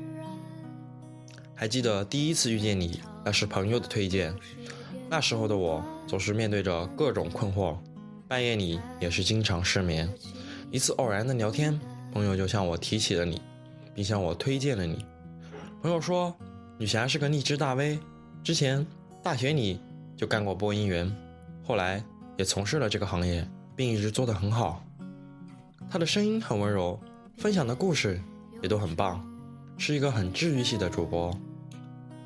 [1.52, 4.32] 还记得第一次遇见你，那是朋友的推荐。
[5.08, 7.76] 那时候的我总是面对着各种困惑，
[8.28, 10.08] 半夜里也是经常失眠。
[10.70, 11.78] 一次偶然的聊天，
[12.12, 13.40] 朋友就向我提起了你，
[13.94, 15.04] 并向我推荐了你。
[15.82, 16.34] 朋友说，
[16.78, 17.98] 女侠是个励志大 V，
[18.42, 18.86] 之前
[19.22, 19.80] 大学里
[20.16, 21.14] 就干过播音员。
[21.64, 22.02] 后来
[22.36, 24.84] 也从事了这个行业，并一直做得很好。
[25.90, 26.98] 他的声音很温柔，
[27.36, 28.20] 分享的故事
[28.62, 29.24] 也都很棒，
[29.76, 31.36] 是一个很治愈系的主播。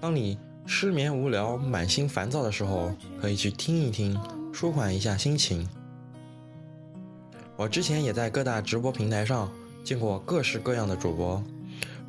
[0.00, 0.38] 当你
[0.72, 4.16] 失眠无聊、满心烦躁的时候，可以去听一听，
[4.52, 5.68] 舒缓一下心情。
[7.56, 9.50] 我之前也在各大直播平台上
[9.82, 11.42] 见过各式各样的主播，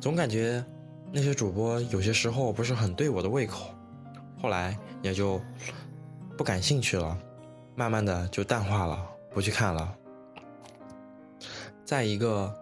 [0.00, 0.64] 总感觉
[1.10, 3.74] 那些主播有些时候不是很对我的胃口，
[4.40, 5.40] 后来也就
[6.38, 7.18] 不感兴趣了，
[7.74, 9.92] 慢慢的就淡化了，不去看了。
[11.84, 12.54] 在一个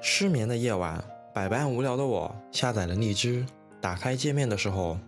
[0.00, 1.02] 失眠的夜晚，
[1.34, 3.44] 百般无聊的我下载了荔枝，
[3.80, 4.98] 打开界面的时候，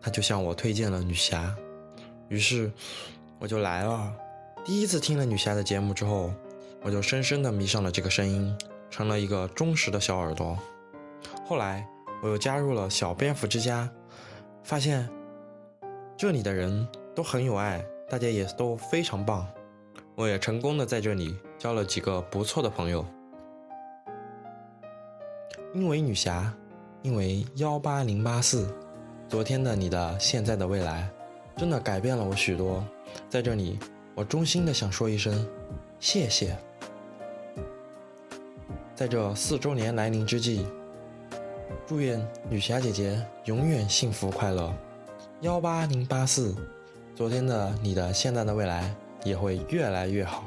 [0.00, 1.54] 他就向我推荐了女侠，
[2.28, 2.70] 于是
[3.38, 4.14] 我就来了。
[4.64, 6.32] 第一次听了女侠的节目之后，
[6.82, 8.56] 我就深深的迷上了这个声音，
[8.90, 10.58] 成了一个忠实的小耳朵。
[11.46, 11.88] 后来
[12.22, 13.88] 我又加入了小蝙蝠之家，
[14.62, 15.08] 发现
[16.16, 19.46] 这里的人都很有爱，大家也都非常棒。
[20.14, 23.06] 我也成功的在这里交了几个不错的朋友。
[25.72, 26.52] 因为女侠，
[27.08, 28.68] 因为幺八零八四，
[29.30, 31.08] 昨天的你的现在的未来，
[31.56, 32.84] 真的改变了我许多。
[33.30, 33.78] 在这里，
[34.14, 35.48] 我衷心的想说一声
[35.98, 36.54] 谢谢。
[38.94, 40.66] 在这四周年来临之际，
[41.86, 44.70] 祝愿女侠姐姐永远幸福快乐。
[45.40, 46.54] 幺八零八四，
[47.14, 48.94] 昨天的你的现在的未来
[49.24, 50.44] 也会越来越好。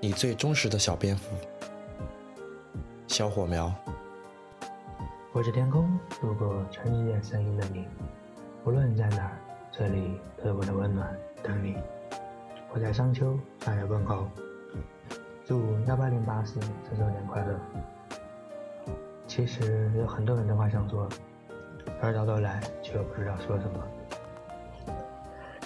[0.00, 1.24] 你最忠实的小蝙蝠，
[3.08, 3.72] 小火苗。
[5.32, 7.88] 我是天空，路过全世界声音的你，
[8.64, 9.38] 无论在哪儿，
[9.72, 11.78] 这里都有我的温暖等你。
[12.70, 14.28] 我在商丘向你问候，
[15.46, 17.58] 祝幺八零八四四周年快乐。
[19.26, 21.08] 其实有很多人的话想说，
[22.02, 24.92] 而到头来却又不知道说什么。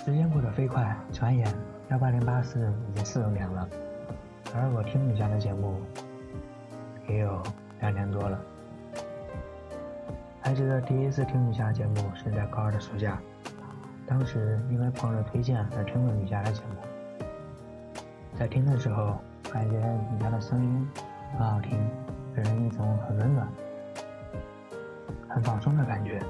[0.04, 1.52] 时间过得飞快，转眼
[1.88, 3.68] 幺八零八四已经四周年了。
[4.54, 5.80] 而我听你家的节目
[7.08, 7.42] 也有
[7.80, 8.40] 两年多了，
[10.40, 13.20] 还记得第一次听女侠节目是在高二的暑假，
[14.06, 17.24] 当时因为朋友推荐而听了女侠的节目，
[18.38, 19.18] 在听的时候
[19.52, 19.76] 感觉
[20.12, 20.88] 女侠的声音
[21.36, 21.78] 很好听，
[22.34, 23.48] 给人一种很温暖、
[25.28, 26.22] 很放松的感觉。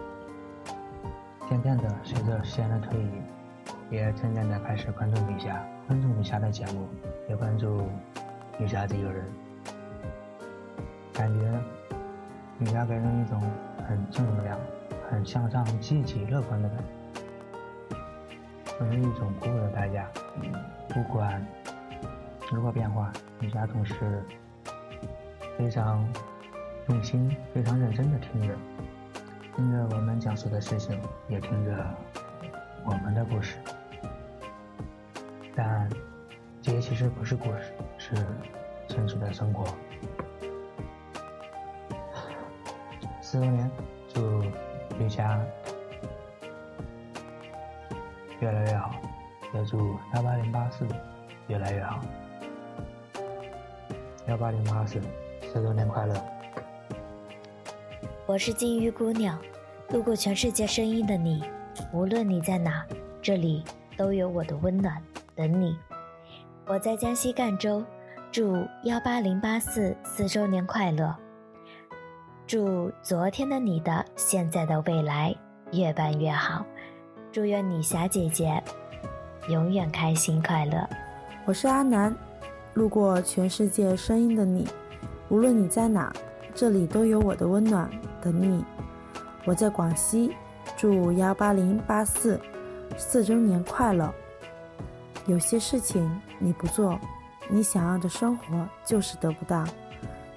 [1.49, 3.11] 渐渐的，随着时间的推移，
[3.91, 6.89] 也渐渐的开始关注女侠，关注女侠的节目，
[7.29, 7.89] 也关注。
[8.59, 9.25] 女侠这个人，
[11.13, 11.61] 感觉
[12.59, 13.41] 女侠给人一种
[13.89, 14.59] 很正能量、
[15.11, 16.79] 很向上、积极乐观的感
[17.91, 17.97] 觉，
[18.79, 20.09] 作为一种鼓舞的代价，
[20.89, 21.45] 不管
[22.51, 24.23] 如何变化，女侠总是
[25.59, 26.07] 非常
[26.89, 28.55] 用心、非常认真的听着，
[29.55, 31.85] 听着我们讲述的事情，也听着
[32.85, 33.57] 我们的故事，
[35.55, 35.89] 但。
[36.65, 38.15] 这些其实不是故事，是
[38.87, 39.65] 真实的生活。
[43.33, 43.71] 四周年，
[44.13, 44.21] 祝
[44.99, 45.41] 女侠
[48.41, 48.91] 越来越好，
[49.55, 50.87] 也祝幺八零八四
[51.47, 51.99] 越来越好。
[54.29, 55.01] 幺八零八四，
[55.51, 56.15] 四周年快乐！
[58.27, 59.39] 我是金鱼姑娘，
[59.89, 61.43] 路过全世界声音的你，
[61.91, 62.85] 无论你在哪，
[63.23, 63.65] 这里
[63.97, 65.03] 都有我的温暖
[65.35, 65.79] 等你。
[66.67, 67.83] 我在江西赣州，
[68.31, 71.17] 祝幺八零八四四周年快乐！
[72.53, 75.35] 祝昨天的你的现在的未来
[75.73, 76.63] 越办越好！
[77.33, 78.63] 祝愿女侠姐姐
[79.49, 80.87] 永远开心快乐！
[81.47, 82.15] 我是阿南，
[82.75, 84.69] 路过全世界声音的你，
[85.31, 86.13] 无论你在哪，
[86.55, 88.63] 这里都有我的温暖等你。
[89.47, 90.37] 我在广西，
[90.77, 92.39] 祝幺八零八四
[92.99, 94.13] 四周年快乐！
[95.25, 97.01] 有些事情你不做，
[97.49, 99.65] 你想要的生活就是得不到。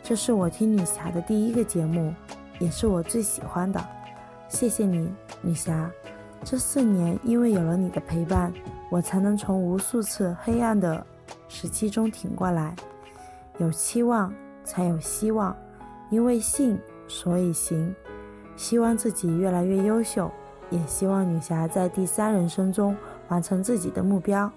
[0.08, 2.14] 这是我听女侠的第一个节目，
[2.60, 3.84] 也是我最喜欢的。
[4.48, 5.90] 谢谢你，女侠。
[6.44, 8.54] 这四年，因为有了你的陪伴，
[8.92, 11.04] 我才能从无数次黑暗的
[11.48, 12.76] 时期中挺过来。
[13.58, 14.32] 有期望，
[14.64, 15.58] 才有希望。
[16.12, 17.92] 因为信，所以行。
[18.56, 20.30] 希望自己越来越优秀，
[20.70, 22.96] 也希望女侠在第三人生中
[23.30, 24.52] 完成自己的目标。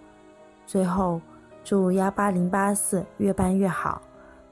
[0.67, 1.19] 最后，
[1.65, 4.03] 祝幺八零八四越办越好，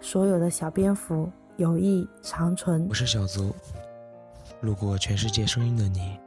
[0.01, 2.87] 所有的小蝙蝠友谊长存。
[2.89, 3.55] 我是小卒，
[4.61, 6.19] 路过全世界声音的你，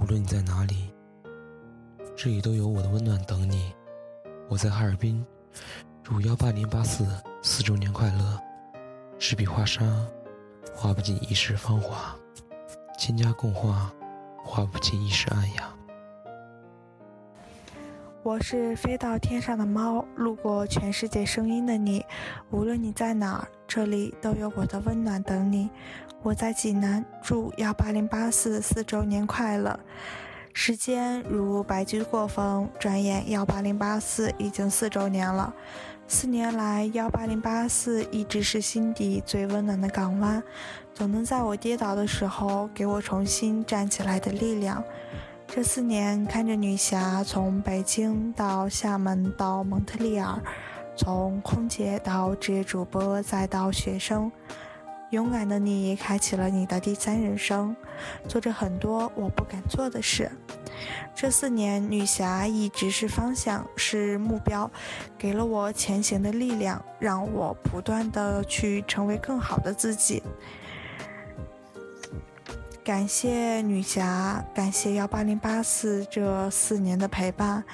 [0.00, 0.90] 无论你在哪里，
[2.16, 3.72] 这里都有我的温暖等你。
[4.48, 5.24] 我在哈尔滨，
[6.02, 7.06] 祝幺八零八四
[7.42, 8.40] 四周年快乐！
[9.18, 9.84] 十笔画沙，
[10.74, 12.16] 画不尽一世芳华；
[12.98, 13.92] 千家共话，
[14.42, 15.75] 画不尽一世暗雅。
[18.26, 22.04] 我是飞到天上的猫，路过全世界声音的你，
[22.50, 25.70] 无论你在哪儿，这里都有我的温暖等你。
[26.24, 29.78] 我在济南，祝幺八零八四四周年快乐。
[30.52, 35.54] 时间如白驹过风，转眼幺八零八四已经四周年了。
[36.08, 40.42] 四年来，幺八零八四一直是心底最温暖的港湾，
[40.92, 44.82] 总能在我跌倒的时候给我重新站起来的力量。
[45.48, 50.38] 这四年，看着女侠从北京到厦门到蒙特利尔，
[50.96, 54.30] 从空姐到职业主播再到学生，
[55.10, 57.74] 勇敢的你开启了你的第三人生，
[58.28, 60.30] 做着很多我不敢做的事。
[61.14, 64.70] 这四年，女侠一直是方向，是目标，
[65.16, 70.22] 给了我前行的力量，让我不断的去成为更好的自己。
[72.86, 77.64] 感谢女侠，感谢幺八零八四这四年的陪伴。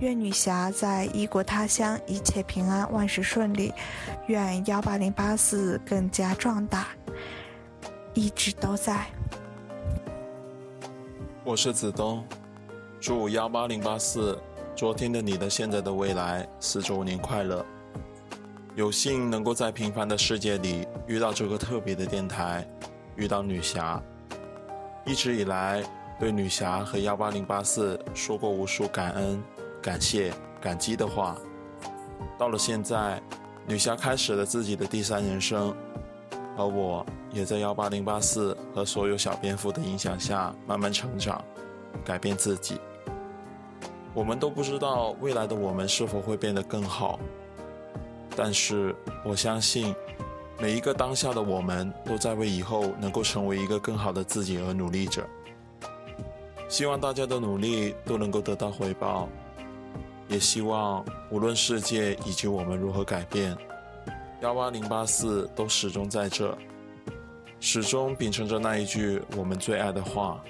[0.00, 3.72] 愿女侠在异国他乡一切平安，万事顺利。
[4.26, 6.88] 愿幺八零八四更加壮大，
[8.12, 9.06] 一直都在。
[11.44, 12.22] 我是子东，
[13.00, 14.38] 祝幺八零八四
[14.76, 17.64] 昨天的你的现在的未来四周年快乐。
[18.74, 22.68] 有幸能够在平凡的世界里遇到这个特别的电台，
[23.16, 23.98] 遇到女侠。
[25.08, 25.82] 一直以来，
[26.20, 29.42] 对女侠和幺八零八四说过无数感恩、
[29.80, 30.30] 感谢、
[30.60, 31.34] 感激的话。
[32.38, 33.18] 到了现在，
[33.66, 35.74] 女侠开始了自己的第三人生，
[36.58, 41.42] 而我也在幺八零八四和所有小蝙蝠的影响下慢慢成长，
[42.04, 42.78] 改变自己。
[44.12, 47.18] 我们都不知道未来的我们是否会变得更好，
[48.36, 48.94] 但是
[49.24, 49.94] 我相信。
[50.60, 55.24] 每一个当下的我们都在为以后能够成为一个更好的自己而努力着。
[56.68, 59.28] 希望大家的努力都能够得到回报，
[60.26, 63.56] 也希望无论世界以及我们如何改变，
[64.42, 66.58] 幺八零八四都始终在这，
[67.60, 70.42] 始终秉承着那一句我们最爱的话：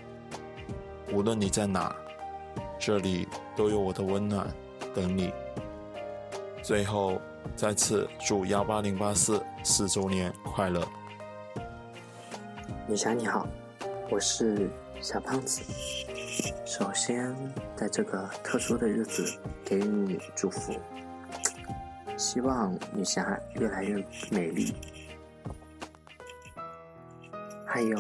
[1.12, 1.94] 无论你在哪，
[2.78, 4.48] 这里都有我的温暖
[4.94, 5.30] 等你。
[6.62, 7.20] 最后。
[7.56, 10.86] 再次祝幺八零八四四周年快乐！
[12.86, 13.46] 女侠你好，
[14.10, 14.70] 我是
[15.00, 15.62] 小胖子。
[16.64, 17.34] 首先，
[17.76, 20.72] 在这个特殊的日子，给予你祝福，
[22.16, 24.74] 希望女侠越来越美丽。
[27.66, 27.96] 还有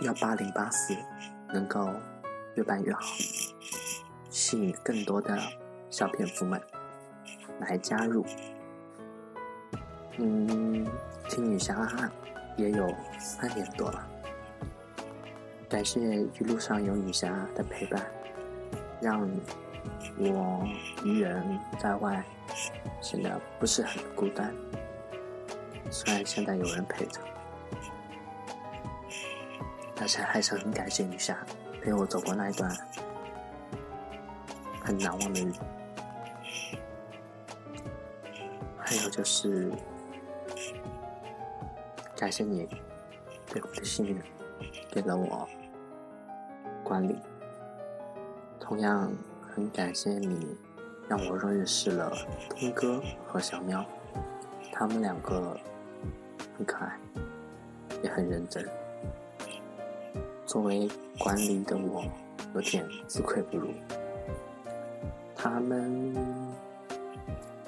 [0.00, 0.96] 幺八零八四
[1.52, 1.88] 能够
[2.56, 3.00] 越办越好，
[4.30, 5.38] 吸引更多的
[5.90, 6.60] 小蝙蝠们
[7.60, 8.26] 来加入。
[10.18, 10.86] 嗯，
[11.28, 11.74] 听女侠
[12.56, 12.88] 也有
[13.18, 14.08] 三年多了，
[15.68, 18.00] 感谢一路上有女侠的陪伴，
[19.00, 19.28] 让
[20.16, 20.64] 我
[21.02, 22.24] 一人在外
[23.00, 24.54] 显得不是很孤单。
[25.90, 27.20] 虽然现在有人陪着，
[29.96, 31.36] 但是还是很感谢女侠
[31.82, 32.70] 陪我走过那一段
[34.80, 35.60] 很难忘的日子。
[38.78, 39.72] 还有就是。
[42.16, 42.68] 感谢你
[43.46, 44.16] 对我的信任，
[44.90, 45.48] 给了我
[46.82, 47.16] 管理。
[48.58, 49.12] 同样
[49.42, 50.56] 很感谢你，
[51.08, 52.10] 让我认识了
[52.48, 53.84] 东哥和小喵，
[54.72, 55.58] 他们两个
[56.56, 56.98] 很可爱，
[58.02, 58.66] 也很认真。
[60.46, 60.88] 作为
[61.18, 62.04] 管理的我，
[62.54, 63.68] 有点自愧不如。
[65.34, 66.14] 他们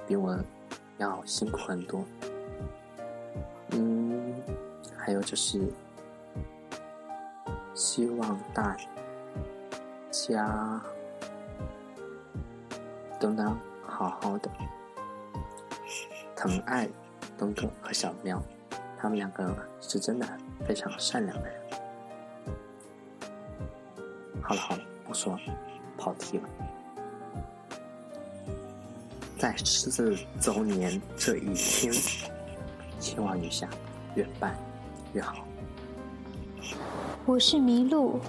[0.07, 0.39] 比我
[0.97, 2.05] 要辛苦很多。
[3.73, 4.06] 嗯
[5.07, 5.73] 还有就是，
[7.75, 8.77] 希望大
[10.11, 10.83] 家
[13.21, 14.51] 都能好好的
[16.35, 16.89] 疼爱
[17.39, 18.43] 东哥和小喵，
[18.99, 20.27] 他们两个是真的
[20.67, 21.61] 非常善良的人。
[24.43, 25.41] 好了好了，不说了，
[25.97, 26.49] 跑题了。
[29.39, 31.93] 在十四周年这一天，
[32.99, 33.69] 希望雨下
[34.17, 34.59] 越办。
[35.17, 35.35] 越好。
[37.25, 38.21] 我是麋鹿，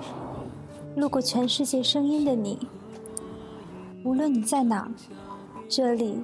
[0.95, 2.65] 路过全世界声音的你。
[4.05, 4.89] 无论你在哪，
[5.67, 6.17] 这里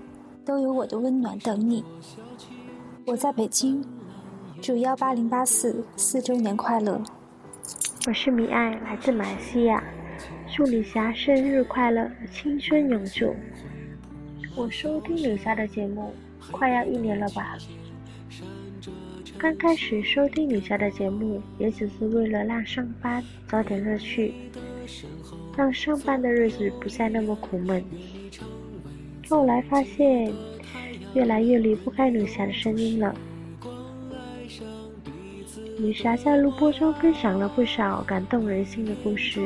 [0.45, 1.83] 都有我的温暖等你。
[3.05, 3.83] 我在北京，
[4.61, 7.01] 祝幺八零八四四周年快乐。
[8.07, 9.83] 我是米爱，来自马来西亚，
[10.55, 13.35] 祝李霞生日快乐，青春永驻。
[14.55, 16.13] 我收听李霞的节目，
[16.53, 17.57] 快要一年了吧。
[19.43, 24.33] 刚开始收听女侠的节目，也只是为了让上班找点乐趣。
[25.57, 27.83] 让上班的日子不再那么苦闷。
[29.27, 30.31] 后来发现，
[31.13, 33.13] 越来越离不开女侠的声音了。
[35.77, 39.45] 女侠在录播中分享了不少感动人心的故事，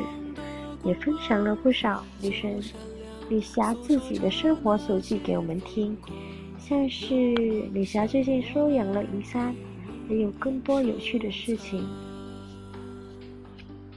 [0.84, 2.62] 也分享了不少女神、
[3.30, 5.98] 女侠自己的生活手记给我们听，
[6.60, 7.16] 像是
[7.74, 9.56] 女侠最近收养了银山，
[10.08, 11.86] 还有更多有趣的事情。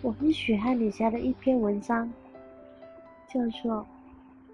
[0.02, 2.10] 我很喜欢女侠的一篇文章，
[3.32, 3.86] 叫做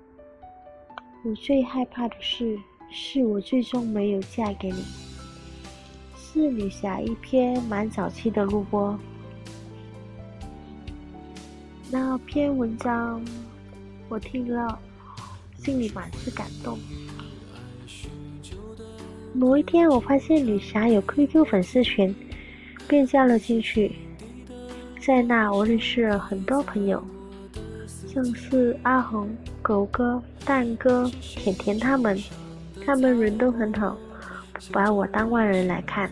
[1.24, 2.58] “我最害怕的事，
[2.90, 4.84] 是我最终没有嫁给你”，
[6.14, 8.98] 是女侠一篇蛮早期的录播。
[11.90, 13.24] 那篇文章
[14.08, 14.78] 我听了，
[15.56, 16.78] 心里满是感动。
[19.36, 22.14] 某一天，我发现女侠有 QQ 粉丝群，
[22.88, 23.92] 便加了进去。
[24.98, 27.04] 在那，我认识了很多朋友，
[28.06, 29.28] 像是阿红、
[29.60, 32.18] 狗哥、蛋哥、甜甜他们，
[32.86, 33.98] 他们人都很好，
[34.54, 36.10] 不把我当外人来看。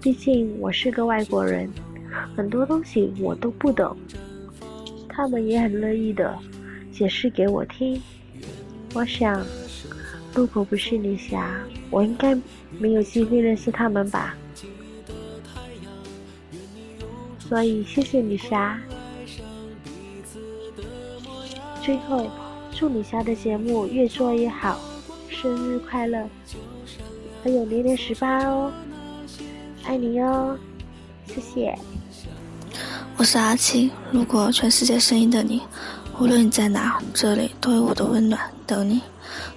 [0.00, 1.68] 毕竟我是个外国人，
[2.36, 3.96] 很多东西我都不懂，
[5.08, 6.38] 他们也很乐意的
[6.92, 8.00] 解释给我听。
[8.94, 9.44] 我想，
[10.34, 11.48] 如果不是女侠，
[11.90, 12.36] 我应该
[12.78, 14.34] 没有机会认识他们吧。
[17.48, 18.80] 所以，谢谢女侠。
[21.80, 22.28] 最后，
[22.72, 24.80] 祝女侠的节目越做越好，
[25.28, 26.28] 生日快乐！
[27.44, 28.72] 还有年年十八哦，
[29.84, 30.58] 爱你哟，
[31.26, 31.78] 谢谢。
[33.16, 35.62] 我是阿七，路过全世界声音的你，
[36.18, 39.00] 无论你在哪，这里都有我的温暖等你。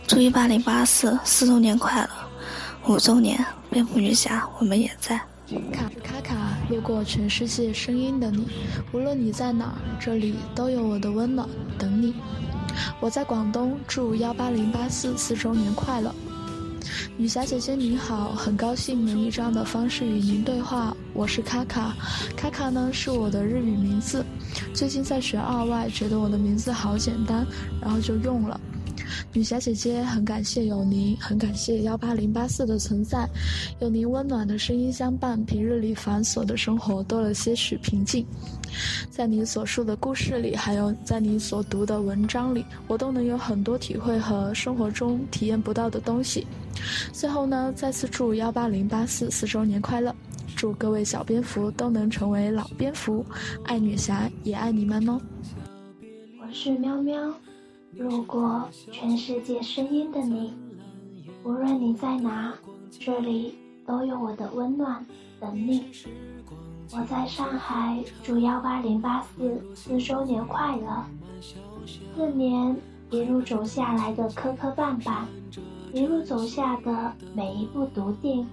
[0.08, 2.10] 祝一八零八四四周年快乐，
[2.88, 5.18] 五周年蝙蝠女侠，我们也在。
[5.72, 6.36] 卡卡卡，
[6.70, 8.47] 越过全世界声音的你，
[8.93, 11.45] 无论你在哪，这里都有我的温暖
[11.78, 12.16] 等你。
[13.01, 16.16] 我在广东，祝幺八零八四四周年快乐。
[17.18, 20.95] 女侠姐姐你好，很高兴能以这样的方式与您对话。
[21.14, 21.93] 我是卡卡，
[22.38, 24.26] 卡卡呢是我的日语名字。
[24.74, 27.45] 最近在学二外，觉得我的名字好简单，
[27.82, 28.58] 然后就用了。
[29.34, 33.28] 女侠姐姐，很感谢有您，很感谢幺八零八四的存在，
[33.80, 38.26] 有您温暖的声音相伴，平日里繁琐的生活多了些许平静。
[39.10, 46.45] 在你所述的故事里，还有在你所读的文章里，我都能有很多体会和生活中体验不到的东西。
[47.12, 50.14] 最后呢，再次祝幺八零八四四周年快乐，
[50.56, 53.26] 祝各位小蝙蝠都能成为老蝙蝠，
[53.66, 55.20] 爱女侠也爱你们哦。
[56.39, 57.34] 我是喵喵。
[57.98, 60.54] 路过全世界声音的你，
[61.43, 62.54] 无论你在哪，
[62.91, 63.56] 这里
[63.88, 65.04] 都有我的温暖
[65.39, 65.86] 等你。
[66.93, 71.04] 我在上海，祝幺八零八四四周年快乐！
[72.16, 72.76] 四年
[73.10, 75.26] 一路走下来的磕磕绊绊，
[75.91, 78.48] 一路走下的每一步笃定，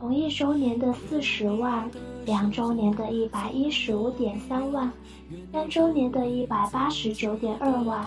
[0.00, 1.88] 从一周年的四十万，
[2.24, 4.90] 两周年的一百一十五点三万，
[5.52, 8.04] 三周年的一百八十九点二万。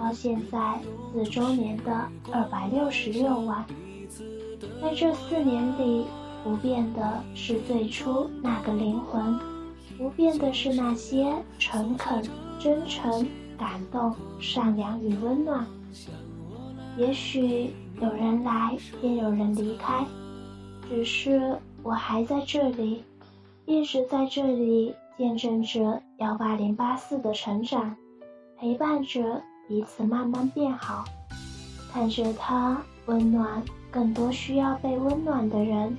[0.00, 0.80] 到现在
[1.12, 3.62] 四周年的二百六十六万，
[4.80, 6.06] 在这四年里，
[6.42, 9.38] 不变的是最初那个灵魂，
[9.98, 12.24] 不变的是那些诚恳、
[12.58, 13.28] 真诚、
[13.58, 15.66] 感动、善良与温暖。
[16.96, 17.70] 也许
[18.00, 20.02] 有人来，也有人离开，
[20.88, 23.04] 只是我还在这里，
[23.66, 27.94] 一直在这里，见证着幺八零八四的成长，
[28.58, 29.42] 陪伴着。
[29.70, 31.04] 彼此慢慢变好，
[31.92, 35.96] 看着他温暖更多需要被温暖的人，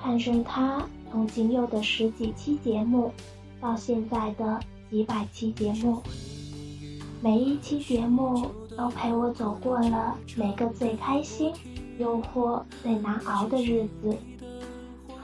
[0.00, 3.12] 看着他从仅有的十几期节目，
[3.60, 6.00] 到现在的几百期节目，
[7.20, 8.46] 每一期节目
[8.78, 11.52] 都陪我走过了每个最开心、
[11.98, 14.16] 诱惑最难熬的日子。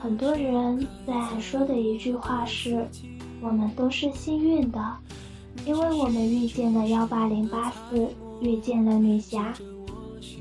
[0.01, 2.85] 很多人最爱说的一句话是
[3.41, 4.97] ：“我们都是幸运的。”
[5.65, 8.07] 因为我们遇见了幺八零八四，
[8.41, 9.53] 遇见了女侠，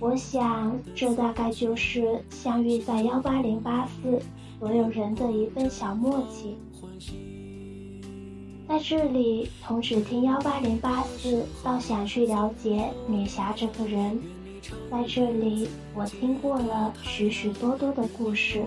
[0.00, 4.20] 我想这大概就是相遇在幺八零八四
[4.58, 6.56] 所有人的一份小默契。
[8.66, 14.18] 在这里，从只听幺八零八四到想去了解女侠这个人，
[14.90, 18.62] 在这里我听过了许许多多的故事，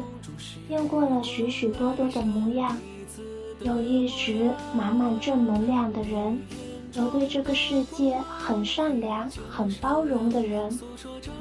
[0.68, 2.78] 见过了许许多多的模样。
[3.64, 6.42] 有一直满满正能量的人，
[6.94, 10.80] 有对这个世界很善良、很包容的人，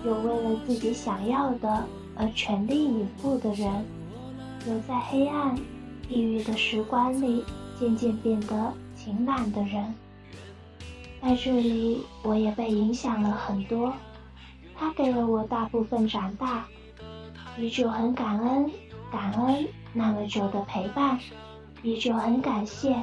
[0.04, 3.84] 有为了自己想要的而全力以赴的人，
[4.68, 5.56] 有在黑暗、
[6.08, 7.42] 抑郁的时光里
[7.78, 9.94] 渐渐变得晴朗的人。
[11.22, 13.92] 在这里，我也被影响了很多。
[14.74, 16.66] 他给了我大部分长大，
[17.58, 18.70] 依旧很感恩，
[19.10, 21.18] 感恩那么久的陪伴，
[21.82, 22.94] 依旧很感谢，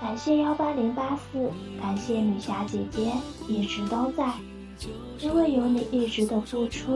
[0.00, 1.50] 感谢幺八零八四，
[1.80, 3.12] 感谢女侠姐姐
[3.48, 4.32] 一直都在，
[5.20, 6.92] 因为有你一直的付出，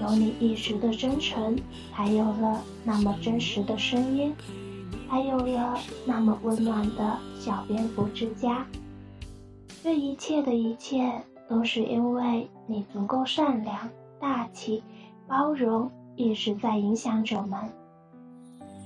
[0.00, 1.56] 有你一直的真诚，
[1.92, 4.34] 才有了那么真实的声音，
[5.08, 8.66] 还有了那么温暖的小蝙蝠之家。
[9.82, 11.10] 这一切的一切，
[11.48, 13.88] 都是因为你足够善良、
[14.20, 14.82] 大气、
[15.26, 17.58] 包容，一直在影响着我们。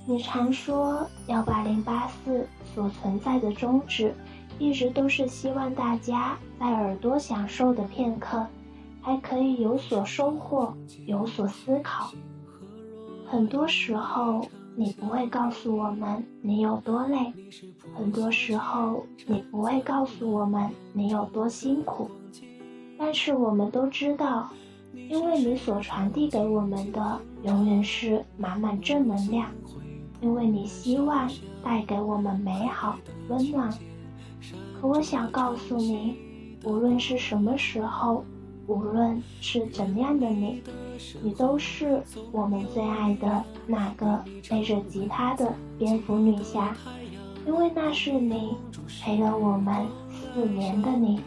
[0.06, 4.14] 你常说幺八零八四所存在的宗旨，
[4.58, 8.46] 一直都是希望大家在耳朵享受的片刻，
[9.00, 10.74] 还可以有所收获、
[11.06, 12.12] 有所思考。
[13.26, 14.46] 很多时候。
[14.74, 17.30] 你不会告诉我们你有多累，
[17.94, 22.10] 很多时候你不会告诉我们你有多辛苦，
[22.98, 24.48] 但是我们都知道，
[24.94, 29.50] 因为你所传递给我们的永远是满满正能量，
[30.22, 31.28] 因为你希望
[31.62, 32.96] 带给我们美好
[33.28, 33.70] 温暖。
[34.80, 36.16] 可我想告诉你，
[36.64, 38.24] 无论是什么时候。
[38.68, 40.62] 无论是怎样的你，
[41.20, 42.00] 你都是
[42.30, 46.74] 我们最爱的那个背着吉他的蝙蝠女侠，
[47.44, 48.54] 因为那是你
[49.02, 51.20] 陪了我们四年的你。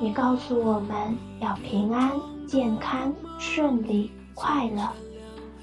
[0.00, 2.10] 你告诉我们要平安、
[2.46, 4.88] 健康、顺利、快乐。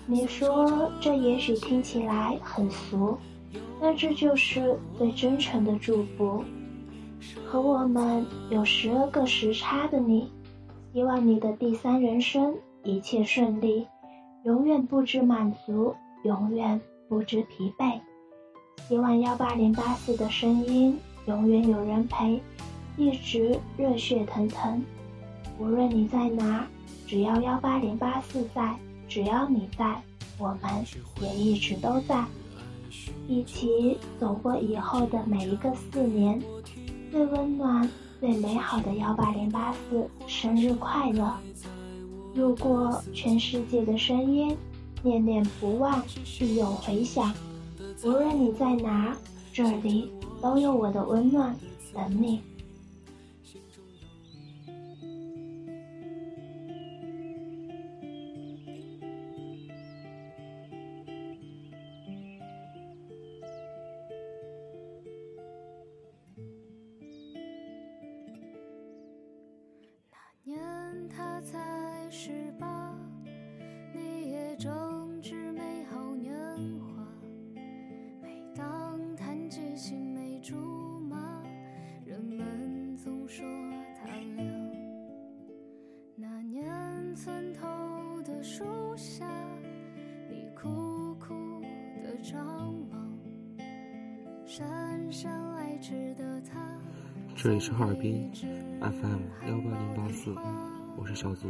[0.10, 3.18] 你说这也许听起来很俗，
[3.82, 6.42] 但这就是最真诚的祝福。
[7.46, 10.32] 和我们有十二个时差的你，
[10.94, 12.56] 希望你的第三人生
[12.86, 13.86] 一切顺利，
[14.46, 15.94] 永远不知满足，
[16.24, 16.80] 永远
[17.10, 18.00] 不知疲惫。
[18.88, 22.42] 希望幺八零八四的声音永远有人陪，
[22.96, 24.82] 一直热血腾腾。
[25.60, 26.66] 无论你在哪，
[27.06, 28.74] 只要幺八零八四在，
[29.08, 30.02] 只要你在，
[30.38, 30.86] 我们
[31.22, 32.26] 也一直都在，
[33.28, 36.42] 一起走过以后的每一个四年。
[37.10, 37.90] 最温暖、
[38.20, 41.34] 最美好的幺八零八四生日快乐！
[42.36, 44.56] 路过全世界的声音
[45.02, 46.04] 念念不忘，
[46.38, 47.34] 必有回响。
[48.04, 49.16] 无论你在哪，
[49.54, 51.56] 这里都有我的温暖
[51.94, 52.42] 等你。
[97.38, 98.32] 这里是哈尔滨
[98.82, 100.34] FM 幺八零八四，
[100.98, 101.48] 我是小卒。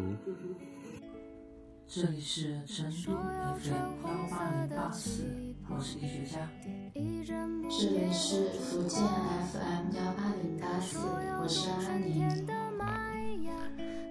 [1.87, 3.71] 这里是成都 FM
[4.03, 5.23] 幺八零八四，
[5.69, 6.49] 我是艺学家。
[6.93, 10.97] 这里是福建 FM 幺八零八四，
[11.41, 12.27] 我是安宁。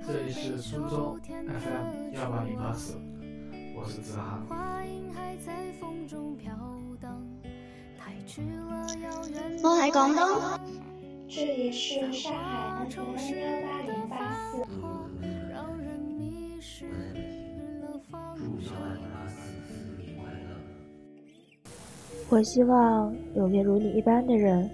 [0.07, 2.95] 这里是苏州 FM 幺八零八四，
[3.77, 4.43] 我是子涵。
[9.63, 10.56] 我喺广东。
[11.37, 14.65] 这里是上海 FM 幺八零八四。
[22.31, 24.71] 我希望有个如你一般的人，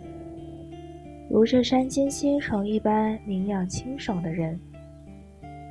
[1.28, 4.56] 如这山间溪城一般明亮清爽的人，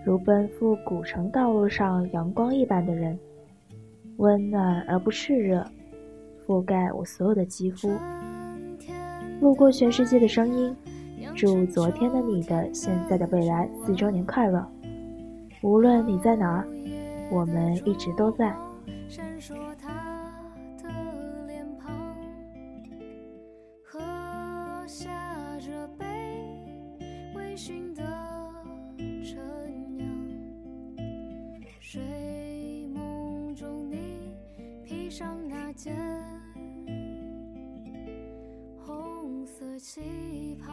[0.06, 3.18] 如奔赴古城道路上阳光一般的人，
[4.18, 5.66] 温暖而不炽热，
[6.46, 7.90] 覆盖我所有的肌肤。
[9.42, 10.76] 路过全世界的声音，
[11.36, 14.64] 祝昨天的你的现在的未来四周年快乐！
[15.64, 16.64] 无论你在哪，
[17.32, 18.56] 我们一直都在。
[39.82, 40.72] 气泡，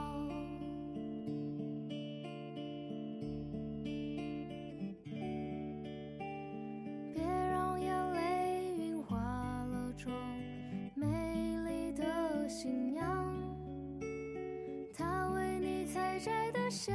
[7.14, 10.14] 别让眼泪晕花了妆，
[10.94, 11.06] 美
[11.64, 13.34] 丽的新娘，
[14.92, 16.52] 他为你采摘。
[16.52, 16.94] 的鲜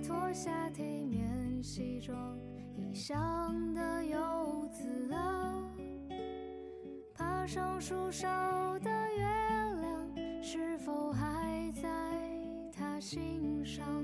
[0.00, 2.38] 脱下体面西装？
[2.76, 5.62] 异乡的游子啊，
[7.12, 8.26] 爬上树梢
[8.78, 9.24] 的月
[9.80, 11.88] 亮，是否还在
[12.72, 13.97] 他心上？